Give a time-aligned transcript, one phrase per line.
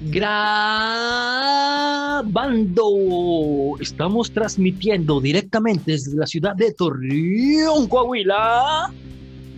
[0.00, 0.30] Grabando.
[3.80, 8.92] Estamos transmitiendo directamente desde la ciudad de Torreón, Coahuila.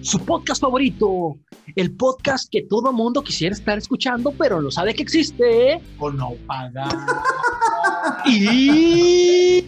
[0.00, 1.37] Su podcast favorito.
[1.76, 5.80] El podcast que todo mundo quisiera estar escuchando, pero no sabe que existe.
[5.98, 6.88] O no paga.
[8.27, 9.64] Y.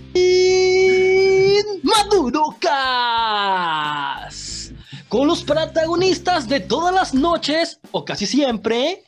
[1.82, 4.72] Maduro Cast.
[5.08, 9.04] Con los protagonistas de todas las noches, o casi siempre,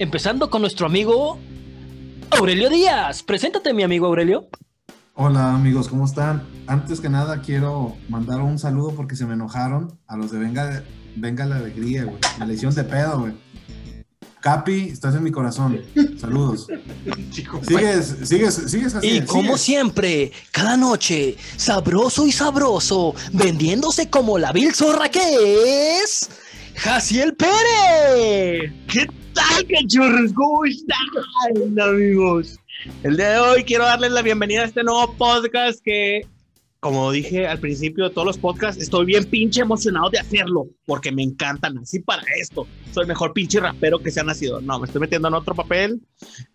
[0.00, 1.38] empezando con nuestro amigo
[2.30, 3.22] Aurelio Díaz.
[3.22, 4.48] Preséntate, mi amigo Aurelio.
[5.14, 6.42] Hola amigos, ¿cómo están?
[6.66, 10.82] Antes que nada quiero mandar un saludo porque se me enojaron a los de Venga,
[11.16, 12.16] Venga la Alegría, güey.
[12.38, 13.34] Me le hicieron de pedo, güey.
[14.40, 15.82] Capi, estás en mi corazón.
[16.18, 16.66] Saludos.
[17.60, 19.06] Sigues, sigues, sigues así.
[19.06, 19.60] Y como sigues.
[19.60, 26.30] siempre, cada noche, sabroso y sabroso, vendiéndose como la vil zorra que es,
[26.74, 28.72] Jaciel Pérez.
[28.88, 30.32] ¿Qué tal, cachorros?
[30.32, 32.58] ¿Cómo están, amigos?
[33.02, 36.26] El día de hoy quiero darles la bienvenida a este nuevo podcast que,
[36.80, 41.12] como dije al principio de todos los podcasts, estoy bien pinche emocionado de hacerlo porque
[41.12, 41.78] me encantan.
[41.78, 44.60] Así para esto, soy el mejor pinche rapero que se ha nacido.
[44.60, 46.00] No, me estoy metiendo en otro papel.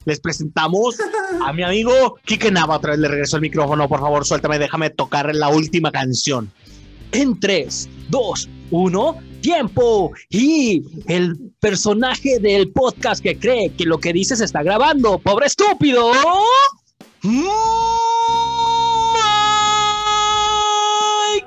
[0.06, 0.98] Les presentamos
[1.46, 2.78] a mi amigo Kike Nava.
[2.78, 6.52] Otra vez le regreso el micrófono, por favor, suéltame, déjame tocar la última canción.
[7.12, 10.12] En 3, 2, 1, tiempo.
[10.30, 15.46] Y el personaje del podcast que cree que lo que dice se está grabando, pobre
[15.46, 16.12] estúpido.
[21.26, 21.46] Mike.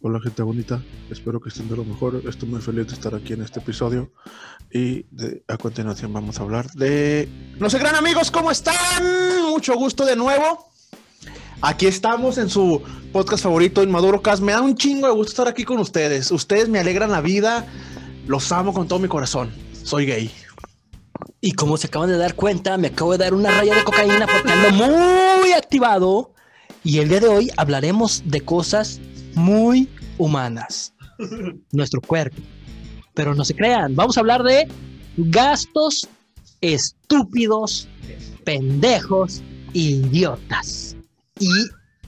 [0.00, 2.20] Hola gente bonita, espero que estén de lo mejor.
[2.28, 4.12] Estoy muy feliz de estar aquí en este episodio
[4.70, 7.26] y de- a continuación vamos a hablar de...
[7.58, 8.76] No sé, gran amigos, ¿cómo están?
[9.48, 10.73] Mucho gusto de nuevo.
[11.66, 14.42] Aquí estamos en su podcast favorito, Inmaduro Cast.
[14.42, 16.30] Me da un chingo de gusto estar aquí con ustedes.
[16.30, 17.64] Ustedes me alegran la vida.
[18.26, 19.50] Los amo con todo mi corazón.
[19.82, 20.30] Soy gay.
[21.40, 24.26] Y como se acaban de dar cuenta, me acabo de dar una raya de cocaína
[24.26, 26.34] porque ando muy activado.
[26.82, 29.00] Y el día de hoy hablaremos de cosas
[29.34, 29.88] muy
[30.18, 30.92] humanas.
[31.72, 32.42] Nuestro cuerpo.
[33.14, 34.68] Pero no se crean, vamos a hablar de
[35.16, 36.10] gastos
[36.60, 37.88] estúpidos,
[38.44, 40.94] pendejos, idiotas.
[41.40, 41.48] Y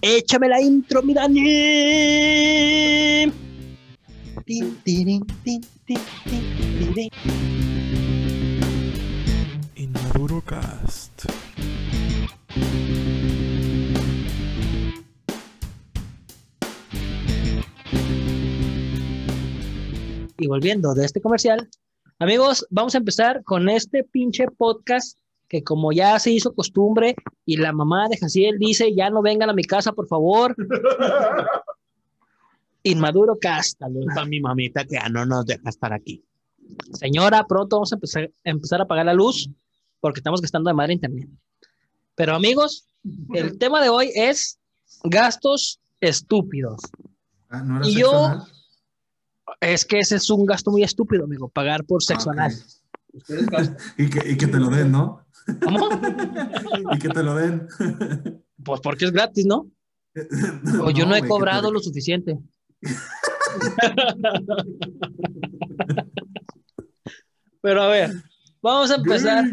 [0.02, 1.40] échame la intro, mi Dani.
[9.74, 11.24] Inmaduro Cast.
[20.38, 21.68] Y volviendo de este comercial,
[22.20, 27.14] amigos, vamos a empezar con este pinche podcast que como ya se hizo costumbre
[27.44, 30.54] y la mamá de Jaciel dice, ya no vengan a mi casa, por favor.
[32.82, 33.36] Inmaduro.
[33.78, 36.24] Saludos a mi mamita que ya no nos deja estar aquí.
[36.92, 39.48] Señora, pronto vamos a empezar, empezar a apagar la luz
[40.00, 41.28] porque estamos gastando de madre internet.
[42.14, 42.86] Pero amigos,
[43.34, 44.58] el tema de hoy es
[45.04, 46.80] gastos estúpidos.
[47.48, 48.42] Ah, ¿No era y sexo yo- anal?
[49.60, 52.38] Es que ese es un gasto muy estúpido, amigo, pagar por sexo Ah, ok.
[52.38, 52.54] anal.
[53.96, 55.24] Y que, y que te lo den, ¿no?
[55.62, 55.88] ¿Cómo?
[56.92, 57.66] Y que te lo den.
[58.64, 59.70] Pues porque es gratis, ¿no?
[60.82, 62.38] O yo no, he güey, cobrado te- lo suficiente.
[67.60, 68.10] Pero a ver,
[68.62, 69.44] vamos a empezar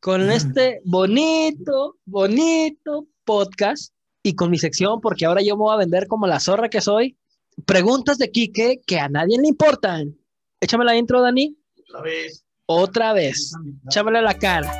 [0.00, 5.78] con este bonito, bonito podcast y con mi sección, porque ahora yo me voy a
[5.78, 7.16] vender como la zorra que soy.
[7.64, 10.14] Preguntas de Quique que a nadie le importan.
[10.60, 11.56] Échame la intro, Dani.
[11.88, 12.44] Otra vez.
[12.66, 13.52] Otra vez.
[13.88, 14.70] Échamele la cara.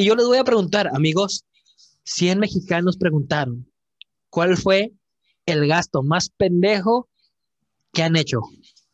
[0.00, 1.44] Y yo les voy a preguntar, amigos,
[2.04, 3.70] 100 mexicanos preguntaron,
[4.30, 4.94] ¿cuál fue
[5.44, 7.10] el gasto más pendejo
[7.92, 8.40] que han hecho?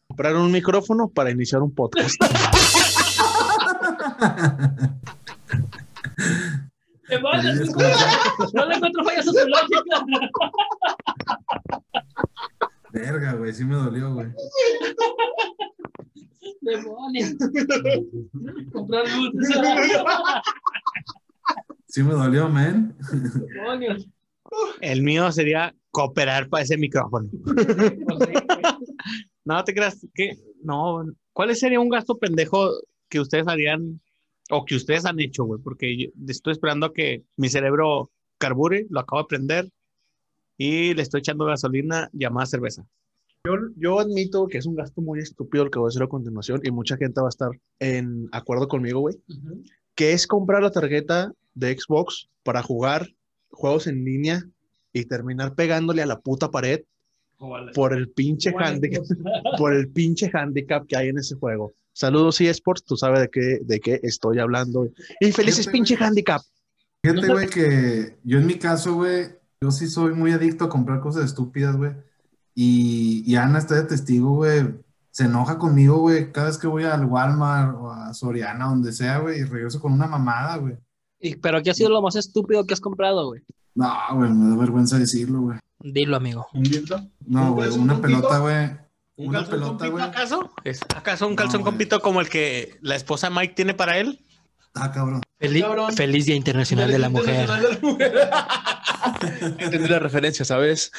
[0.09, 2.17] Comprar un micrófono para iniciar un podcast.
[8.53, 10.05] No le encuentro fallas a su lógica.
[12.93, 14.27] Verga, güey, sí me dolió, güey.
[16.61, 17.35] Demonios.
[18.73, 19.57] Comprar luces.
[21.89, 22.97] Sí me dolió, man.
[23.55, 24.09] Demonios.
[24.81, 27.29] El mío sería cooperar para ese micrófono.
[29.45, 31.05] No te creas que no.
[31.33, 32.73] ¿Cuál sería un gasto pendejo
[33.09, 34.01] que ustedes harían
[34.51, 35.63] o que ustedes han hecho, güey?
[35.63, 39.71] Porque yo estoy esperando a que mi cerebro carbure, lo acabo de prender
[40.59, 42.85] y le estoy echando gasolina llamada cerveza.
[43.47, 46.09] Yo, yo admito que es un gasto muy estúpido el que voy a hacer a
[46.09, 49.17] continuación y mucha gente va a estar en acuerdo conmigo, güey.
[49.95, 53.09] que es comprar la tarjeta de Xbox para jugar
[53.51, 54.45] juegos en línea
[54.93, 56.81] y terminar pegándole a la puta pared
[57.75, 59.05] por el pinche handicap,
[59.59, 61.75] por el pinche handicap que hay en ese juego.
[61.93, 64.89] Saludos eSports, tú sabes de qué, de qué estoy hablando.
[65.21, 66.09] Y felices Fíjate, pinche güey.
[66.09, 66.43] handicap.
[67.03, 69.29] Fíjate, güey, que yo en mi caso, güey,
[69.61, 71.93] yo sí soy muy adicto a comprar cosas estúpidas, güey.
[72.59, 74.65] Y, y Ana está de testigo, güey.
[75.11, 79.19] Se enoja conmigo, güey, cada vez que voy al Walmart o a Soriana, donde sea,
[79.19, 80.77] güey, y regreso con una mamada, güey.
[81.21, 83.43] Y- pero ¿qué ha sido lo más estúpido que has comprado, güey?
[83.75, 85.59] No, güey, me da vergüenza decirlo, güey.
[85.81, 86.47] Dilo, amigo.
[86.55, 86.99] ¿Un dildo?
[87.27, 88.71] No, ¿Un güey, una pelota, güey.
[89.19, 90.05] ¿Un Una pelota, güey.
[90.05, 90.51] acaso?
[90.65, 91.85] ¿Es acaso un No, calzón con güey.
[91.87, 94.21] pito como el que la esposa Mike tiene para él?
[94.77, 95.23] Ah, cabrón.
[95.39, 95.93] Feliz, Cabrón.
[95.93, 97.49] feliz Día Internacional de la Mujer.
[99.59, 100.93] Entendí la referencia, ¿sabes?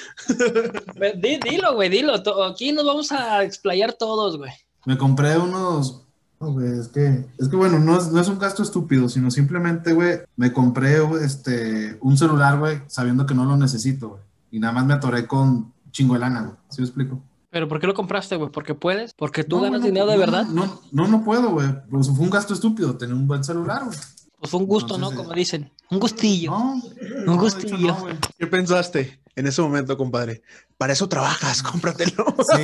[1.18, 2.14] Dilo, güey, dilo.
[2.46, 4.52] Aquí nos vamos a explayar todos, güey.
[4.86, 6.04] Me compré unos.
[6.40, 9.32] No, güey, es que, es que bueno, no es, no es un gasto estúpido, sino
[9.32, 14.22] simplemente, güey, me compré este, un celular, güey, sabiendo que no lo necesito, güey.
[14.52, 16.54] Y nada más me atoré con chingo de lana, güey.
[16.70, 17.20] ¿Sí me explico?
[17.50, 18.52] ¿Pero por qué lo compraste, güey?
[18.52, 19.14] ¿Porque puedes?
[19.14, 20.46] ¿Porque tú No, ganas no, dinero de no, verdad?
[20.48, 21.68] No, no, no puedo, güey.
[21.90, 23.98] Pues fue un gasto estúpido tener un buen celular, güey.
[24.40, 25.24] Pues fue un gusto, Entonces, ¿no?
[25.24, 25.72] Como dicen.
[25.90, 26.52] Un gustillo.
[26.52, 26.82] No, Un
[27.26, 27.98] no, de hecho, gustillo.
[28.38, 30.42] ¿Qué pensaste en ese momento, compadre?
[30.78, 32.26] Para eso trabajas, cómpratelo.
[32.56, 32.62] Sí.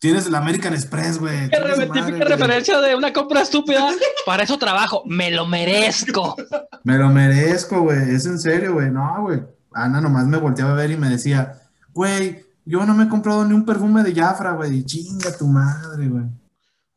[0.00, 1.50] Tienes el American Express, güey.
[1.50, 3.90] Qué típica referencia de una compra estúpida.
[4.24, 5.02] Para eso trabajo.
[5.06, 6.36] Me lo merezco.
[6.84, 8.14] Me lo merezco, güey.
[8.14, 8.90] Es en serio, güey.
[8.90, 9.42] No, güey.
[9.72, 11.60] Ana nomás me volteaba a ver y me decía,
[11.92, 14.84] güey, yo no me he comprado ni un perfume de Jafra, güey.
[14.84, 16.24] Chinga tu madre, güey.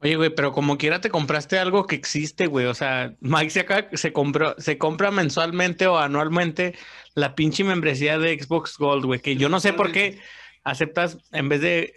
[0.01, 2.65] Oye, güey, pero como quiera te compraste algo que existe, güey.
[2.65, 6.75] O sea, Mike se, acá, se, compró, se compra mensualmente o anualmente
[7.15, 9.21] la pinche membresía de Xbox Gold, güey.
[9.21, 10.19] Que yo no sé por qué
[10.65, 11.94] aceptas, en vez de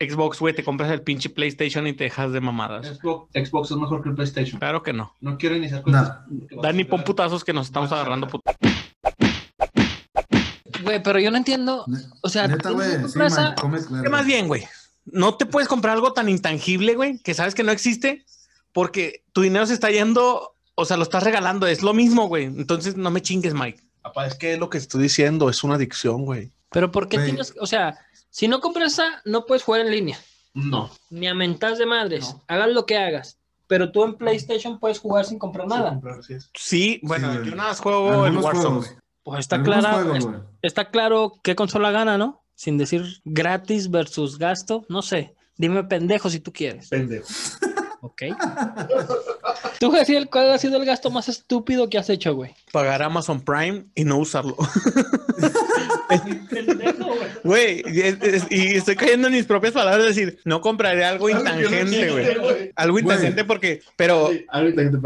[0.00, 2.98] Xbox, güey, te compras el pinche PlayStation y te dejas de mamadas.
[2.98, 4.58] Xbox, Xbox es mejor que el PlayStation.
[4.58, 5.14] Claro que no.
[5.20, 5.92] No quiero iniciar No.
[6.00, 6.18] cosas.
[6.62, 8.26] Dani, pon putazos que nos estamos agarrando.
[8.26, 8.42] put-
[10.86, 11.84] Güey, pero yo no entiendo.
[12.22, 12.96] O sea, Neta, ¿tienes güey.
[13.16, 14.64] una Sí, man, come ¿Qué más bien, güey?
[15.04, 18.24] No te puedes comprar algo tan intangible, güey, que sabes que no existe
[18.72, 21.66] porque tu dinero se está yendo, o sea, lo estás regalando.
[21.66, 22.44] Es lo mismo, güey.
[22.44, 23.82] Entonces no me chingues, Mike.
[24.02, 26.52] Papá, es que es lo que estoy diciendo, es una adicción, güey.
[26.70, 27.28] Pero ¿por qué Güey.
[27.30, 27.54] tienes?
[27.60, 27.98] O sea,
[28.30, 30.18] si no compras esa, no puedes jugar en línea.
[30.54, 30.90] No.
[31.10, 32.32] Ni a mentas de madres.
[32.32, 32.42] No.
[32.48, 33.38] Hagas lo que hagas.
[33.66, 35.98] Pero tú en PlayStation puedes jugar sin comprar nada.
[36.54, 38.64] Sí, bueno, Sí, yo nada más juego el Algunos Warzone.
[38.80, 38.94] juegos.
[39.26, 40.38] Pues está clara, juegos, es- güey.
[40.62, 42.44] está claro qué consola gana, ¿no?
[42.54, 45.34] Sin decir gratis versus gasto, no sé.
[45.58, 46.88] Dime pendejo si tú quieres.
[46.90, 47.26] Pendejo.
[48.06, 48.22] Ok.
[49.80, 52.54] Tú, Jaciel, ¿cuál ha sido el gasto más estúpido que has hecho, güey?
[52.72, 54.56] Pagar Amazon Prime y no usarlo.
[57.44, 57.82] Güey.
[57.82, 61.04] Güey, y, es- es- y estoy cayendo en mis propias palabras, es decir, no compraré
[61.04, 62.72] algo intangente, güey.
[62.76, 64.30] Algo intangente porque, pero,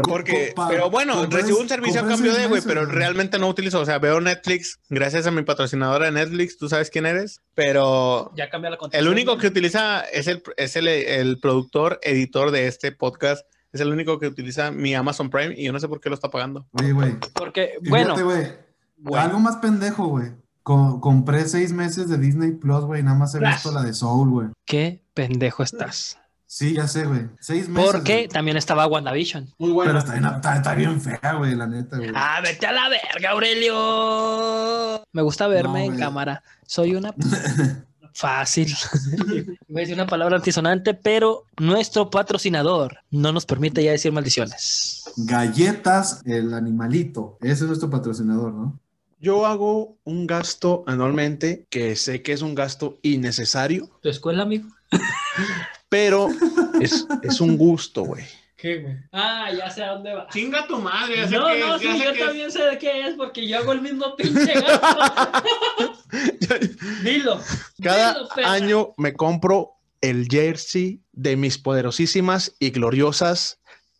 [0.03, 3.85] porque, pero bueno, recibo un servicio a cambio de, güey, pero realmente no utilizo, o
[3.85, 8.49] sea, veo Netflix gracias a mi patrocinadora de Netflix, tú sabes quién eres, pero Ya
[8.49, 12.90] cambia la el único que utiliza es el, es el, el productor, editor de este
[12.97, 16.09] podcast, es el único que utiliza mi Amazon Prime y yo no sé por qué
[16.09, 16.67] lo está pagando.
[16.73, 17.15] Oye, güey.
[17.33, 18.47] Porque, bueno, fíjate, güey.
[18.97, 19.21] güey.
[19.21, 20.31] Algo más pendejo, güey.
[20.63, 23.01] Co- compré seis meses de Disney Plus, güey.
[23.01, 24.47] Nada más he visto la de Soul, güey.
[24.65, 26.17] qué pendejo estás.
[26.45, 27.29] Sí, ya sé, güey.
[27.39, 27.89] Seis meses.
[27.91, 28.27] Porque güey.
[28.27, 29.45] también estaba WandaVision.
[29.57, 29.99] Muy Pero bueno.
[29.99, 32.11] está bien, está, está bien fea, güey, la neta, güey.
[32.13, 35.03] Ah, vete a la verga, Aurelio.
[35.13, 36.43] Me gusta verme No, en cámara.
[36.67, 37.13] Soy una
[38.13, 38.73] fácil.
[39.67, 45.03] Voy a decir una palabra antisonante, pero nuestro patrocinador no nos permite ya decir maldiciones.
[45.17, 47.37] Galletas, el animalito.
[47.41, 48.79] Ese es nuestro patrocinador, ¿no?
[49.19, 54.67] Yo hago un gasto anualmente que sé que es un gasto innecesario, ¿Tu escuela, amigo?
[55.89, 56.29] pero
[56.79, 58.23] es, es un gusto, güey.
[58.61, 58.95] ¿Qué, güey?
[59.11, 60.27] Ah, ya sé a dónde va.
[60.29, 62.19] Chinga tu madre, ya sé No, qué no, es, sí, yo es.
[62.19, 64.99] también sé de qué es porque yo hago el mismo pinche gasto.
[67.03, 67.39] Dilo.
[67.81, 73.59] Cada Dilo, año me compro el jersey de mis poderosísimas y gloriosas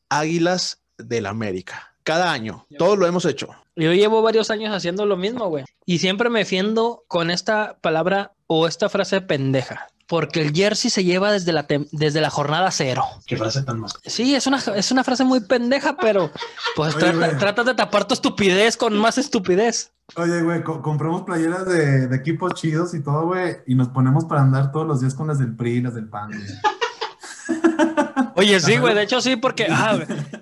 [0.09, 1.95] Águilas del América.
[2.03, 3.49] Cada año, todos lo hemos hecho.
[3.75, 5.65] Yo llevo varios años haciendo lo mismo, güey.
[5.85, 9.87] Y siempre me defiendo con esta palabra o esta frase pendeja.
[10.11, 13.01] Porque el jersey se lleva desde la, desde la jornada cero.
[13.25, 13.93] Qué frase tan más.
[14.05, 16.29] Sí, es una, es una frase muy pendeja, pero
[16.75, 17.37] pues Oye, trata- güey.
[17.37, 19.93] tratas de tapar tu estupidez con más estupidez.
[20.17, 23.59] Oye, güey, co- compramos playeras de, de equipos chidos y todo, güey.
[23.67, 26.09] Y nos ponemos para andar todos los días con las del PRI y las del
[26.09, 26.31] PAN.
[28.35, 29.97] Oye, sí, güey, de hecho sí, porque ah,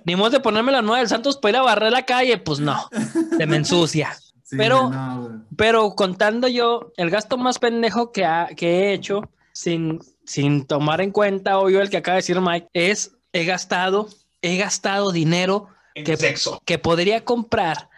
[0.05, 2.59] ni modo de ponerme la nueva del Santos para ir a barrer la calle, pues
[2.59, 2.89] no,
[3.37, 4.17] se me ensucia.
[4.49, 5.45] Sí, Pero- no.
[5.55, 9.21] Pero contando yo, el gasto más pendejo que, ha- que he hecho,
[9.53, 14.09] sin, sin tomar en cuenta, obvio, el que acaba de decir Mike, es he gastado
[14.41, 16.61] he gastado dinero En que, sexo.
[16.65, 17.89] que podría comprar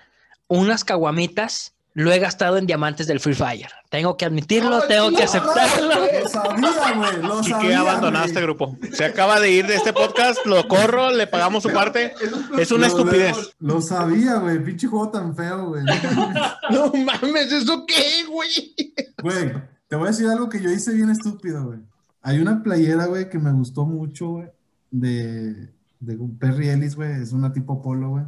[0.48, 3.70] unas caguamitas, lo he gastado en diamantes del Free Fire.
[3.90, 5.90] Tengo que admitirlo, tengo que aceptarlo.
[6.24, 7.22] Lo sabía, güey.
[7.22, 8.30] Lo Y que abandonado güey.
[8.30, 8.78] este grupo.
[8.94, 12.14] Se acaba de ir de este podcast, lo corro, le pagamos su parte.
[12.58, 13.38] Es una Lo- estupidez.
[13.60, 14.64] Lo, lo sabía, güey.
[14.64, 15.84] Pinche juego tan feo, güey.
[16.72, 18.74] No mames, ¿eso qué, güey?
[19.22, 19.54] Güey,
[19.92, 21.80] te voy a decir algo que yo hice bien estúpido, güey.
[22.22, 24.48] Hay una playera, güey, que me gustó mucho, güey,
[24.90, 25.68] de,
[26.00, 27.22] de Perry Ellis, güey.
[27.22, 28.24] Es una tipo polo, güey.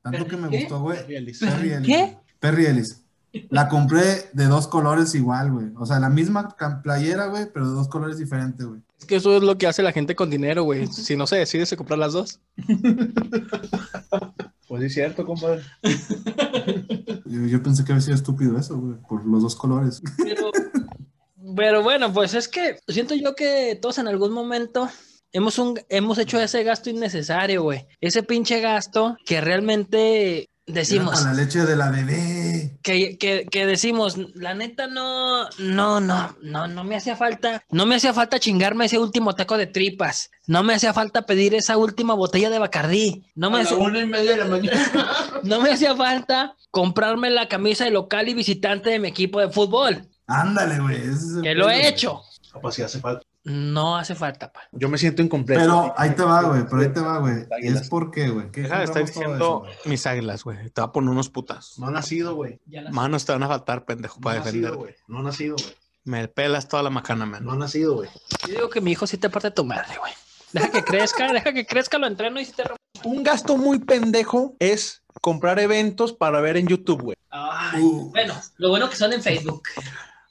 [0.00, 0.60] Tanto que me ¿Qué?
[0.60, 0.96] gustó, güey.
[0.98, 1.40] Perry Ellis.
[1.40, 1.86] Perry Ellis.
[1.88, 2.16] ¿Qué?
[2.38, 3.02] Perry Ellis.
[3.50, 5.66] La compré de dos colores igual, güey.
[5.76, 8.80] O sea, la misma playera, güey, pero de dos colores diferentes, güey.
[9.00, 10.86] Es que eso es lo que hace la gente con dinero, güey.
[10.86, 12.38] Si no se decide se comprar las dos.
[14.68, 15.62] Pues sí, es cierto, compadre.
[17.24, 20.02] Yo, yo pensé que había sido estúpido eso, güey, por los dos colores.
[20.18, 20.50] Pero,
[21.58, 24.88] pero bueno, pues es que siento yo que todos en algún momento
[25.32, 27.86] hemos, un, hemos hecho ese gasto innecesario, güey.
[28.00, 31.18] Ese pinche gasto que realmente decimos.
[31.18, 32.78] Para la leche de la bebé.
[32.82, 37.86] que, que, que decimos, la neta no, no, no, no, no me hacía falta, no
[37.86, 41.76] me hacía falta chingarme ese último taco de tripas, no me hacía falta pedir esa
[41.76, 44.92] última botella de Bacardí, no me, hacía, una y media de la mañana.
[45.42, 49.50] no me hacía falta comprarme la camisa de local y visitante de mi equipo de
[49.50, 51.00] fútbol, Ándale, güey.
[51.42, 53.22] que lo he hecho, Capaz si hace falta.
[53.44, 54.60] no hace falta, pa.
[54.72, 55.60] Yo me siento incompleto.
[55.60, 57.46] Pero ahí te va, güey, pero ahí te va, güey.
[57.50, 57.82] Águilas.
[57.82, 58.50] Es por qué, güey.
[58.50, 60.70] ¿Qué Deja de estar diciendo eso, mis águilas, güey.
[60.70, 61.74] Te va a poner unos putas.
[61.78, 62.60] No ha nacido, güey.
[62.90, 64.76] Manos te van a faltar, pendejo, No para ha nacido, defender.
[64.78, 64.94] güey.
[65.08, 65.76] No ha nacido, güey.
[66.04, 67.44] Me pelas toda la macana, man.
[67.44, 68.08] No ha nacido, güey.
[68.46, 70.12] Yo digo que mi hijo sí te parte tu madre, güey.
[70.52, 72.64] Deja que crezca, deja que crezca, lo entreno y si te...
[72.64, 77.16] rom- Un gasto muy pendejo es comprar eventos para ver en YouTube, güey.
[77.30, 78.10] Ay, Uh.
[78.10, 79.62] bueno, lo bueno que son en Facebook.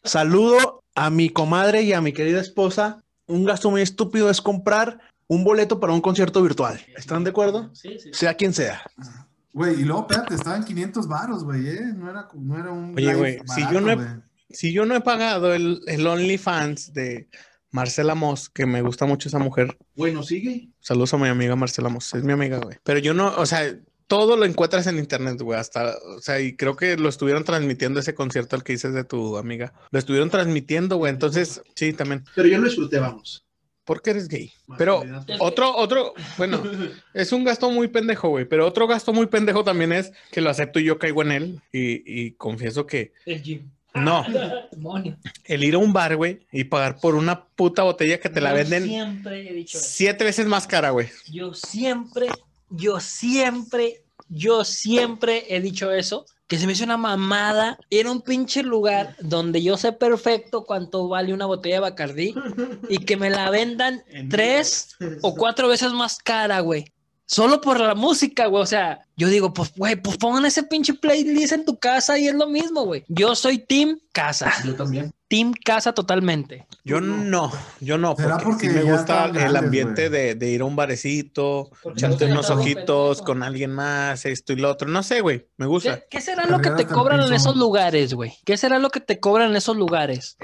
[0.04, 3.04] Saludo a mi comadre y a mi querida esposa.
[3.28, 6.80] Un gasto muy estúpido es comprar un boleto para un concierto virtual.
[6.96, 7.70] ¿Están de acuerdo?
[7.74, 8.10] Sí, sí.
[8.14, 8.82] Sea quien sea.
[9.54, 11.82] Güey, y luego, espérate, estaban 500 varos, güey, ¿eh?
[11.96, 12.94] No era, no era un.
[12.96, 14.08] Oye, güey, si yo no he- güey.
[14.50, 17.28] Si yo no he pagado el, el OnlyFans de
[17.72, 19.78] Marcela Moss, que me gusta mucho esa mujer.
[19.94, 20.70] Bueno, sigue.
[20.80, 22.78] Saludos a mi amiga Marcela Moss, es mi amiga, güey.
[22.84, 23.76] Pero yo no, o sea,
[24.08, 28.00] todo lo encuentras en internet, güey, hasta, o sea, y creo que lo estuvieron transmitiendo
[28.00, 29.74] ese concierto al que dices de tu amiga.
[29.92, 32.24] Lo estuvieron transmitiendo, güey, entonces, sí, también.
[32.36, 33.44] Pero yo lo disfruté, vamos.
[33.84, 34.52] porque eres gay?
[34.78, 35.04] Pero
[35.40, 36.62] otro, otro, bueno,
[37.14, 40.50] es un gasto muy pendejo, güey, pero otro gasto muy pendejo también es que lo
[40.50, 43.70] acepto y yo caigo en él y, y confieso que El gym.
[43.94, 44.26] no,
[45.46, 48.52] el ir a un bar, güey, y pagar por una puta botella que te la
[48.52, 49.88] Yo venden Siempre he dicho eso.
[49.90, 51.10] siete veces más cara, güey.
[51.32, 52.28] Yo siempre,
[52.70, 56.26] yo siempre, yo siempre he dicho eso.
[56.48, 57.78] Que se me hizo una mamada.
[57.90, 62.34] Era un pinche lugar donde yo sé perfecto cuánto vale una botella de Bacardí
[62.88, 66.86] y que me la vendan tres o cuatro veces más cara, güey.
[67.30, 68.64] Solo por la música, güey.
[68.64, 72.28] O sea, yo digo, pues, güey, pues pongan ese pinche playlist en tu casa y
[72.28, 73.04] es lo mismo, güey.
[73.10, 74.52] Yo soy Team Casa.
[74.66, 75.12] Yo también.
[75.28, 76.66] Team Casa totalmente.
[76.86, 80.50] Yo no, yo no, ¿Será porque, sí porque me gusta el grandes, ambiente de, de
[80.52, 83.26] ir a un barecito, Porque echarte no unos ojitos pendejo.
[83.26, 84.88] con alguien más, esto y lo otro.
[84.88, 85.98] No sé, güey, me gusta.
[86.00, 88.34] ¿Qué, qué será lo que te cobran en esos lugares, güey?
[88.46, 90.38] ¿Qué será lo que te cobran en esos lugares?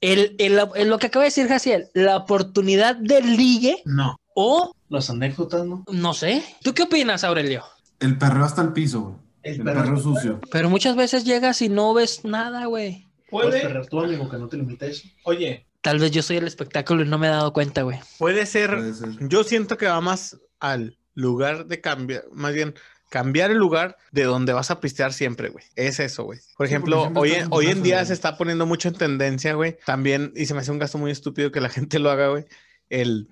[0.00, 4.20] El, el- el- lo que acaba de decir Jaciel, la oportunidad de ligue No.
[4.36, 5.84] o Las anécdotas, ¿no?
[5.90, 6.42] no sé.
[6.62, 7.64] ¿Tú qué opinas, Aurelio?
[8.00, 9.14] El perreo hasta el piso, güey.
[9.42, 9.80] El El perro.
[9.82, 10.40] perreo sucio.
[10.50, 13.06] Pero muchas veces llegas y no ves nada, güey.
[13.30, 15.04] Puedes Puede, perder tú, amigo, que no te limites.
[15.24, 17.98] oye, Tal vez yo soy el espectáculo y no me he dado cuenta, güey.
[18.18, 19.10] puede ser, Puede ser.
[19.28, 22.74] yo siento que va más al lugar de cambiar, más bien
[23.10, 25.64] cambiar el lugar de donde vas a pistear siempre, güey.
[25.76, 26.40] Es eso, güey.
[26.56, 29.76] Por ejemplo, hoy, hoy en día se está poniendo mucho en tendencia, güey.
[29.86, 32.44] También, y se me hace un gasto muy estúpido que la gente lo haga, güey.
[32.90, 33.28] El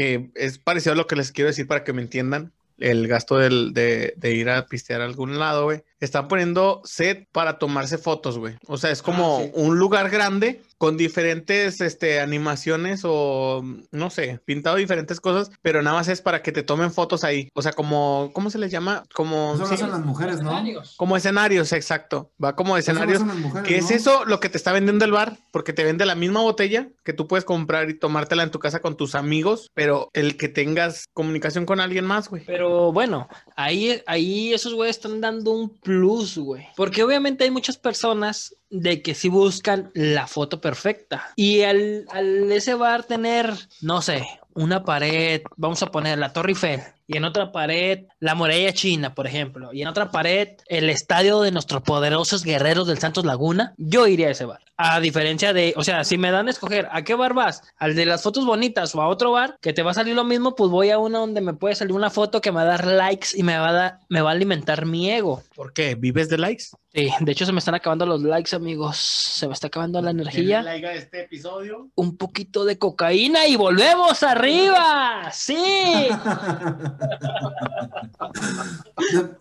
[0.00, 2.52] que es parecido a lo que les quiero decir para que me entiendan.
[2.78, 5.82] El gasto del- de, de ir a pistear a algún lado, güey.
[6.00, 8.56] Están poniendo set para tomarse fotos, güey.
[8.66, 9.50] O sea, es como Ah, sí.
[9.52, 15.98] un lugar grande con diferentes este, animaciones o no sé, pintado diferentes cosas, pero nada
[15.98, 17.50] más es para que te tomen fotos ahí.
[17.52, 19.02] O sea, como, ¿cómo se les llama?
[19.12, 20.58] Como, Eso lo sí, hacen las mujeres, ¿no?
[20.96, 22.30] como escenarios, exacto.
[22.42, 23.22] Va como lo escenarios.
[23.66, 25.36] ¿Qué es eso lo que te está vendiendo el bar?
[25.52, 28.80] Porque te vende la misma botella que tú puedes comprar y tomártela en tu casa
[28.80, 32.42] con tus amigos, pero el que tengas comunicación con alguien más, güey.
[32.46, 36.66] Pero bueno, ahí, ahí esos güeyes están dando un plus, güey.
[36.74, 41.32] Porque obviamente hay muchas personas de que sí buscan la foto perfecta.
[41.36, 46.50] Y al, al ese bar tener, no sé, una pared, vamos a poner la Torre
[46.50, 46.80] Eiffel,
[47.12, 51.40] y en otra pared la muralla china, por ejemplo, y en otra pared el estadio
[51.42, 54.60] de nuestros poderosos guerreros del Santos Laguna, yo iría a ese bar.
[54.82, 57.94] A diferencia de, o sea, si me dan a escoger a qué bar vas, al
[57.94, 60.54] de las fotos bonitas o a otro bar que te va a salir lo mismo,
[60.54, 62.86] pues voy a uno donde me puede salir una foto que me va a dar
[62.86, 65.42] likes y me va a, dar- me va a alimentar mi ego.
[65.54, 65.96] ¿Por qué?
[65.96, 66.64] ¿Vives de likes?
[66.94, 68.96] Sí, de hecho se me están acabando los likes, amigos.
[68.96, 70.62] Se me está acabando la energía.
[70.62, 71.88] like a este episodio.
[71.94, 75.30] Un poquito de cocaína y volvemos arriba.
[75.30, 75.56] Sí.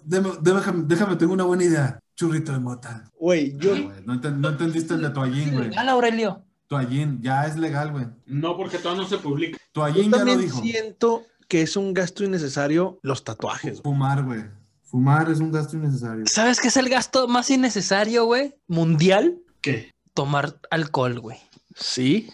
[0.06, 2.00] Déjame, déjame, tengo una buena idea.
[2.16, 3.10] Churrito de mota.
[3.20, 3.74] Güey, yo.
[4.06, 5.70] No, entendiste el de toallín, güey.
[5.70, 6.44] Legal, Aurelio.
[6.68, 8.06] Toallín, ya es legal, güey.
[8.26, 9.58] No, porque todavía no se publica.
[9.58, 10.62] Yo Toallín ya lo también dijo.
[10.62, 13.82] siento que es un gasto innecesario los tatuajes.
[13.82, 14.44] Fumar, güey.
[14.84, 16.26] Fumar es un gasto innecesario.
[16.28, 18.56] ¿Sabes qué es el gasto más innecesario, güey?
[18.68, 19.40] Mundial.
[19.62, 19.92] ¿Qué?
[20.14, 21.38] Tomar alcohol, güey.
[21.76, 22.30] ¿Sí?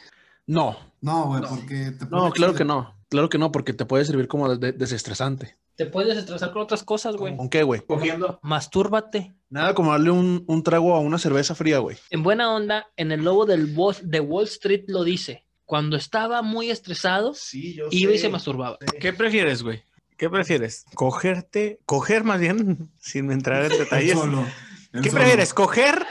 [0.48, 1.50] No, No, güey, No.
[1.50, 2.95] porque te no, claro que no.
[3.10, 5.58] Claro que no, porque te puede servir como de- de- desestresante.
[5.76, 7.36] Te puedes estresar con otras cosas, güey.
[7.36, 7.82] ¿Con qué, güey?
[7.86, 8.40] Cogiendo.
[8.42, 9.34] Mastúrbate.
[9.50, 11.98] Nada como darle un, un trago a una cerveza fría, güey.
[12.10, 15.44] En buena onda, en el lobo del Wall- de Wall Street lo dice.
[15.66, 18.78] Cuando estaba muy estresado, Sí, yo iba y se masturbaba.
[19.00, 19.84] ¿Qué prefieres, güey?
[20.18, 20.86] ¿Qué prefieres?
[20.94, 21.80] ¿Cogerte?
[21.86, 22.90] ¿Coger más bien?
[23.00, 24.18] Sin entrar en detalles.
[24.18, 24.46] solo.
[24.94, 25.22] ¿Qué solo.
[25.22, 25.54] prefieres?
[25.54, 26.06] ¿Coger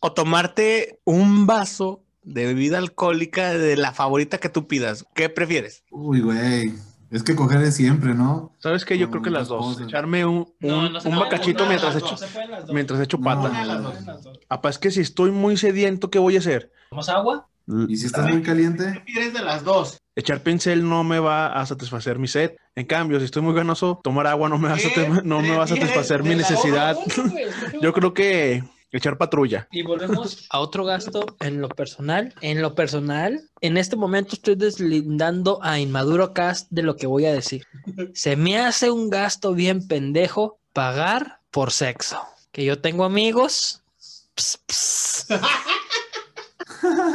[0.00, 5.06] o tomarte un vaso de bebida alcohólica de la favorita que tú pidas?
[5.14, 5.84] ¿Qué prefieres?
[5.90, 6.74] Uy, güey.
[7.10, 8.52] Es que coger es siempre, ¿no?
[8.58, 8.98] ¿Sabes qué?
[8.98, 9.64] Yo creo que las dos.
[9.64, 9.88] cosas.
[9.88, 12.16] Echarme un, un, un bacachito mientras echo,
[12.70, 13.48] mientras echo pata.
[13.64, 13.92] No,
[14.50, 16.70] Apa, es que si estoy muy sediento, ¿qué voy a hacer?
[16.90, 17.48] ¿Tomamos agua?
[17.88, 19.98] Y si estás muy caliente, prefieres de las dos?
[20.16, 22.52] Echar pincel no me va a satisfacer mi sed.
[22.74, 25.08] En cambio, si estoy muy ganoso, tomar agua no me va a, ¿Qué?
[25.24, 26.96] no me va a ¿Prefieres satisfacer mi necesidad.
[27.82, 29.68] Yo creo que echar patrulla.
[29.70, 32.34] Y volvemos a otro gasto en lo personal.
[32.40, 37.26] En lo personal, en este momento estoy deslindando a Inmaduro Cast de lo que voy
[37.26, 37.66] a decir.
[38.14, 42.20] Se me hace un gasto bien pendejo pagar por sexo.
[42.52, 43.82] Que yo tengo amigos.
[44.34, 45.26] ps, ps,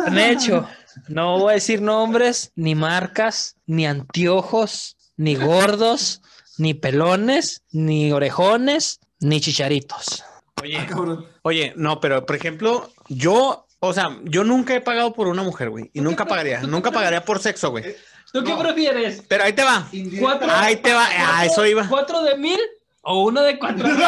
[0.06, 0.68] Han hecho.
[1.08, 6.22] No voy a decir nombres, ni marcas, ni anteojos, ni gordos,
[6.58, 10.24] ni pelones, ni orejones, ni chicharitos.
[10.62, 11.33] Oye, ah.
[11.44, 15.70] Oye, no, pero por ejemplo, yo, o sea, yo nunca he pagado por una mujer,
[15.70, 15.92] güey.
[15.94, 17.96] Y nunca pagaría, nunca pagaría por sexo, güey.
[18.34, 19.24] ¿Tú qué prefieres?
[19.28, 19.88] Pero ahí te va.
[20.20, 21.08] ¿Cuatro, Ahí te va.
[21.38, 21.88] A eso iba.
[21.88, 22.60] ¿Cuatro de mil
[23.04, 23.96] o uno de cuatro mil?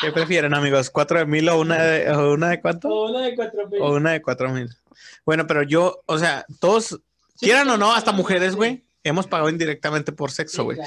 [0.00, 0.90] ¿Qué prefieren, amigos?
[0.90, 2.88] ¿Cuatro de mil o una de, o una de cuánto?
[2.88, 3.82] o uno de cuatro mil.
[3.82, 4.68] O una de cuatro mil.
[5.24, 7.00] Bueno, pero yo, o sea, todos,
[7.38, 10.78] quieran o no, hasta mujeres, güey, hemos pagado indirectamente por sexo, güey.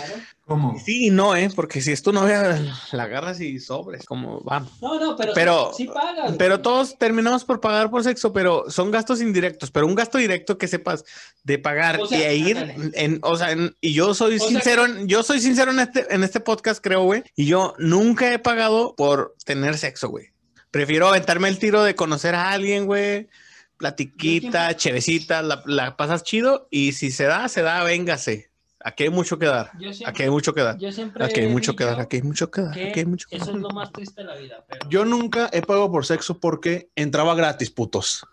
[0.45, 0.78] ¿Cómo?
[0.84, 1.49] Sí y no, ¿eh?
[1.56, 2.60] Porque si es tu novia,
[2.91, 4.65] la agarras y sobres, como va.
[4.82, 6.34] No, no, pero, Pero- sí, sí pagas.
[6.38, 6.62] Pero güey.
[6.63, 9.71] todos terminamos por pagar por sexo, pero son gastos indirectos.
[9.71, 11.04] Pero un gasto directo que sepas
[11.43, 12.91] de pagar O sea, y a ir ándale.
[12.93, 15.80] en, o sea, en- y yo soy O sea, sincero, en- yo soy sincero en
[15.80, 17.23] este, en este podcast, creo, güey.
[17.36, 20.28] Y yo nunca he pagado por tener sexo, güey.
[20.71, 23.30] Prefiero aventarme el tiro de conocer a alguien, güey.
[23.77, 26.67] Platiquita, Yo chevecita, la, la pasas chido.
[26.71, 28.49] Y si se da, se da, véngase.
[28.83, 29.71] Aquí hay mucho que dar.
[29.79, 30.77] Siempre, Aquí hay mucho que dar.
[30.77, 31.99] yo siempre Aquí hay mucho que dar.
[31.99, 32.73] Aquí hay mucho que dar.
[32.75, 34.63] que Aquí hay mucho que Eso es lo más triste de la vida.
[34.69, 34.88] Pero...
[34.89, 38.23] Yo nunca he pagado por sexo porque entraba gratis, putos.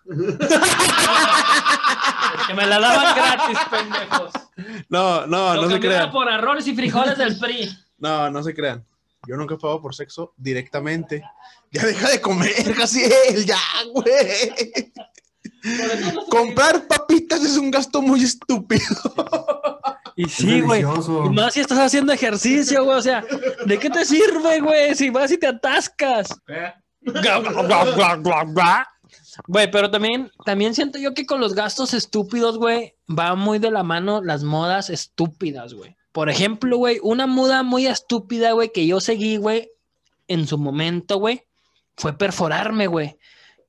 [2.47, 4.33] Que me la daban gratis, pendejos.
[4.89, 6.11] No, no, Lo no se crean.
[6.11, 7.71] por arroz y frijoles del PRI.
[7.99, 8.85] No, no se crean.
[9.27, 11.23] Yo nunca he pagado por sexo directamente.
[11.71, 13.57] Ya deja de comer, Jaciel, ya,
[13.95, 14.93] güey.
[16.29, 18.81] Comprar papitas es un gasto muy estúpido.
[20.15, 20.83] Y sí, güey.
[20.83, 22.99] Y más si estás haciendo ejercicio, güey.
[22.99, 23.25] O sea,
[23.65, 24.95] ¿de qué te sirve, güey?
[24.95, 26.29] Si vas y te atascas.
[29.47, 33.71] Güey, pero también, también siento yo que con los gastos estúpidos, güey, va muy de
[33.71, 35.97] la mano las modas estúpidas, güey.
[36.13, 39.71] Por ejemplo, güey, una moda muy estúpida, güey, que yo seguí, güey,
[40.29, 41.47] en su momento, güey,
[41.97, 43.17] fue perforarme, güey.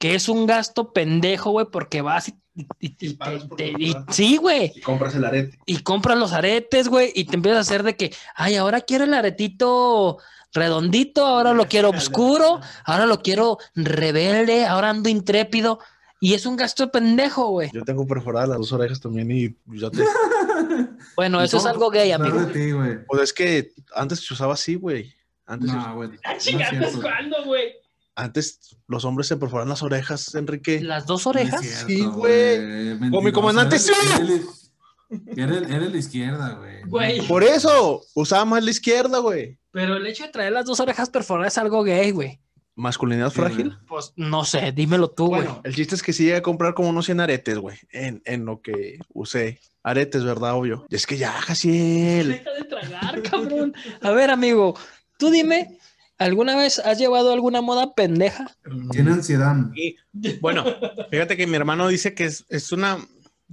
[0.03, 3.95] Que es un gasto pendejo, güey, porque vas y, y- y- y pagas te- y-
[4.09, 5.57] sí, güey Y compras el arete.
[5.65, 9.05] y compras los aretes, güey, y te empiezas a hacer de que, ay, ahora quiero
[9.05, 10.17] el aretito
[10.53, 15.79] redondito, ahora lo quiero oscuro, ahora lo quiero rebelde, ahora ando intrépido.
[16.19, 17.69] Y es un gasto de pendejo, güey.
[17.73, 20.03] Yo tengo perforadas las dos orejas también y ya te...
[21.15, 22.39] Bueno, eso es algo gay, amigo.
[22.39, 23.05] de ti, güey.
[23.05, 25.13] Pues es que antes se usaba así, güey.
[25.45, 26.09] Antes, se- No, güey.
[26.09, 27.01] no cierto.
[27.01, 27.73] ¿cuándo, güey?
[28.15, 30.81] Antes los hombres se perforaban las orejas, Enrique.
[30.81, 31.61] Las dos No orejas.
[31.61, 32.99] cierto, Sí, güey.
[33.11, 33.93] Con mi comandante, Eres- sí.
[34.21, 34.59] eres-
[35.37, 36.81] Eres eres la izquierda, güey.
[36.85, 37.27] Güey.
[37.27, 39.59] Por eso, usaba más la izquierda, güey.
[39.71, 42.39] Pero el hecho de traer las dos orejas perforadas es algo gay, güey.
[42.75, 43.67] masculinidad Sí, frágil.
[43.69, 43.85] güey.
[43.87, 45.43] Pues no sé, dímelo tú, güey.
[45.43, 48.23] Bueno, el chiste es que sí llegué a comprar como unos 100 aretes, güey, en,
[48.25, 49.59] en lo que usé.
[49.83, 50.55] Aretes, ¿verdad?
[50.55, 50.85] Obvio.
[50.89, 52.29] Y es que ya, Jaciel.
[52.29, 53.75] Deja de tragar, cabrón.
[54.01, 54.75] A ver, amigo,
[55.19, 55.77] tú dime,
[56.17, 58.55] ¿alguna vez has llevado alguna moda pendeja?
[58.91, 59.55] Tiene ansiedad.
[59.75, 59.97] Y,
[60.39, 60.65] bueno,
[61.09, 62.97] fíjate que mi hermano dice que es, es una,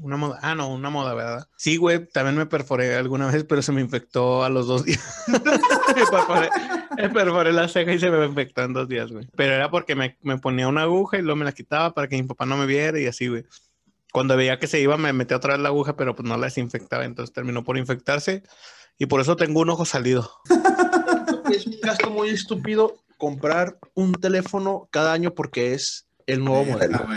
[0.00, 0.38] una moda.
[0.42, 1.48] Ah, no, una moda, ¿verdad?
[1.56, 5.24] Sí, güey, también me perforé alguna vez, pero se me infectó a los dos días.
[5.28, 6.48] me, perforé,
[6.96, 9.26] me perforé la ceja y se me infectó en dos días, güey.
[9.36, 12.16] Pero era porque me, me ponía una aguja y luego me la quitaba para que
[12.16, 13.44] mi papá no me viera y así, güey.
[14.12, 16.46] Cuando veía que se iba, me metía otra vez la aguja, pero pues no la
[16.46, 18.42] desinfectaba, entonces terminó por infectarse
[18.98, 20.30] y por eso tengo un ojo salido.
[21.50, 26.98] Es un gasto muy estúpido comprar un teléfono cada año porque es el nuevo modelo.
[26.98, 27.14] No,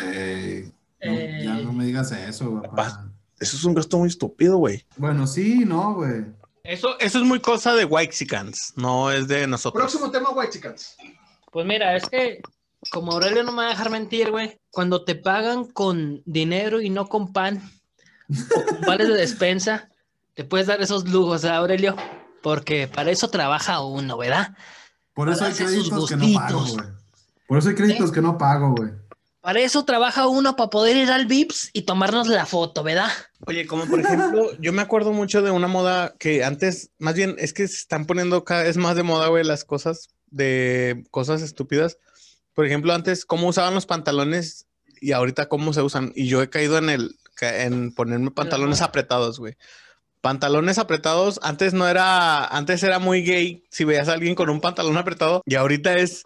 [1.06, 1.42] Eh.
[1.44, 2.64] Ya no me digas eso, güey.
[2.64, 3.10] Papá.
[3.40, 4.86] Eso es un gasto muy estúpido, güey.
[4.96, 6.24] Bueno, sí, no, güey.
[6.64, 10.12] Eso, eso es muy cosa de Whitexicans, no es de nosotros.
[10.14, 10.96] tema, White Chickens.
[11.52, 12.42] Pues mira, es que
[12.90, 16.90] como Aurelio no me va a dejar mentir, güey, cuando te pagan con dinero y
[16.90, 17.62] no con pan
[18.30, 19.90] o con vales de despensa,
[20.36, 21.98] te puedes dar esos lujos, ¿eh, Aurelio?
[22.44, 24.56] Porque para eso trabaja uno, ¿verdad?
[25.16, 26.88] Por eso hay Para créditos que no pago, güey.
[27.48, 28.92] Por eso hay créditos que no pago, güey.
[29.42, 33.10] Para eso trabaja uno, para poder ir al VIPS y tomarnos la foto, ¿verdad?
[33.46, 37.36] Oye, como por ejemplo, yo me acuerdo mucho de una moda que antes, más bien,
[37.40, 41.42] es que se están poniendo cada vez más de moda, güey, las cosas de cosas
[41.42, 41.98] estúpidas.
[42.54, 44.66] Por ejemplo, antes, cómo usaban los pantalones
[45.02, 46.12] y ahorita cómo se usan.
[46.16, 49.58] Y yo he caído en el, ca- en ponerme pantalones apretados, güey.
[50.24, 54.62] Pantalones apretados, antes no era, antes era muy gay si veías a alguien con un
[54.62, 56.24] pantalón apretado y ahorita es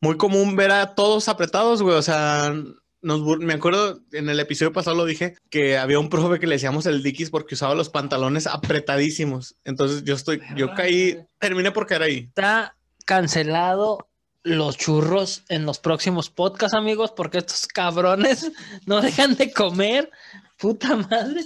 [0.00, 1.96] muy común ver a todos apretados, güey.
[1.96, 2.54] O sea,
[3.02, 6.54] nos, me acuerdo en el episodio pasado lo dije que había un profe que le
[6.54, 9.56] decíamos el Dickies porque usaba los pantalones apretadísimos.
[9.64, 12.18] Entonces yo estoy, yo caí, terminé por caer ahí.
[12.28, 14.08] Está cancelado
[14.44, 18.52] los churros en los próximos podcasts, amigos, porque estos cabrones
[18.86, 20.08] no dejan de comer.
[20.56, 21.42] Puta madre.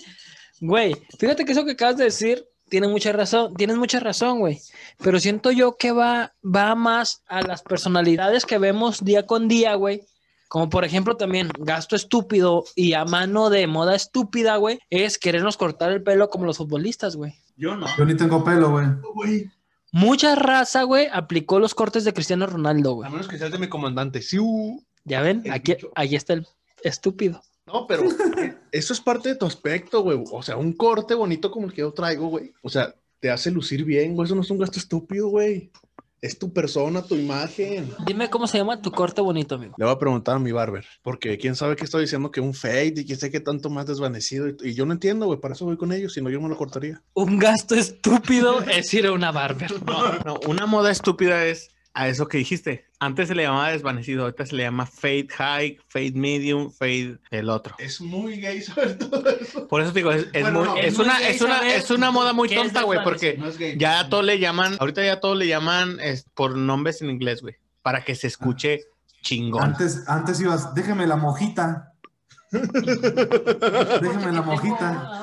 [0.67, 4.59] Güey, fíjate que eso que acabas de decir tiene mucha razón, tienes mucha razón, güey.
[5.03, 9.75] Pero siento yo que va, va más a las personalidades que vemos día con día,
[9.75, 10.07] güey.
[10.49, 15.59] Como por ejemplo también gasto estúpido y a mano de moda estúpida, güey, es querernos
[15.59, 17.35] cortar el pelo como los futbolistas, güey.
[17.57, 17.87] Yo no.
[17.99, 19.51] Yo ni tengo pelo, güey.
[19.93, 23.11] Mucha raza, güey, aplicó los cortes de Cristiano Ronaldo, a güey.
[23.11, 24.23] menos que seas de mi comandante.
[24.23, 24.83] Sí, uh.
[25.05, 26.47] Ya ven, aquí, ahí está el
[26.83, 27.43] estúpido.
[27.75, 28.05] No, pero
[28.71, 30.23] eso es parte de tu aspecto, güey.
[30.31, 32.53] O sea, un corte bonito como el que yo traigo, güey.
[32.63, 34.27] O sea, te hace lucir bien, güey.
[34.27, 35.73] Eso no es un gasto estúpido, güey.
[36.21, 37.91] Es tu persona, tu imagen.
[38.07, 39.75] Dime cómo se llama tu corte bonito, amigo.
[39.77, 42.55] Le voy a preguntar a mi barber, porque quién sabe qué estoy diciendo que un
[42.55, 44.49] fade y quién sabe qué tanto más desvanecido.
[44.49, 45.41] Y, y yo no entiendo, güey.
[45.41, 47.03] Para eso voy con ellos, si no yo me lo cortaría.
[47.15, 49.83] Un gasto estúpido es ir a una barber.
[49.85, 52.87] No, no, una moda estúpida es a eso que dijiste.
[52.99, 57.49] Antes se le llamaba desvanecido, ahorita se le llama fade high, fade medium, fade el
[57.49, 57.75] otro.
[57.79, 59.69] Es muy gay saber todo eso.
[59.69, 61.75] Por eso te digo, es, es Bueno, muy- no, es es muy una, es una,
[61.75, 63.77] es una moda muy tonta, güey, porque No es gay.
[63.79, 67.43] ya a todo le llaman, ahorita ya todo le llaman es, por nombres en inglés,
[67.43, 68.81] güey, para que se escuche
[69.23, 69.63] chingón.
[69.63, 71.93] Antes, antes ibas, déjeme la mojita.
[72.51, 75.23] déjeme la mojita.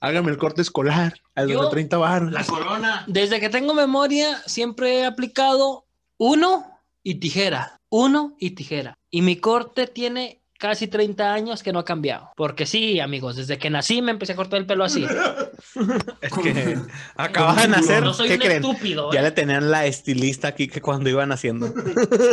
[0.00, 2.30] Hágame el corte escolar, al de Yo- los 30 baros.
[2.32, 3.04] La corona.
[3.06, 5.83] Desde que tengo memoria, siempre he aplicado
[6.18, 7.78] uno y tijera.
[7.90, 8.98] Uno y tijera.
[9.10, 12.30] Y mi corte tiene casi 30 años que no ha cambiado.
[12.36, 15.04] Porque sí, amigos, desde que nací me empecé a cortar el pelo así.
[16.20, 16.78] Es que
[17.16, 18.64] acababa de nacer, No soy ¿qué un creen?
[18.64, 19.12] estúpido.
[19.12, 19.24] Ya ¿eh?
[19.24, 21.72] le tenían la estilista aquí que cuando iban haciendo.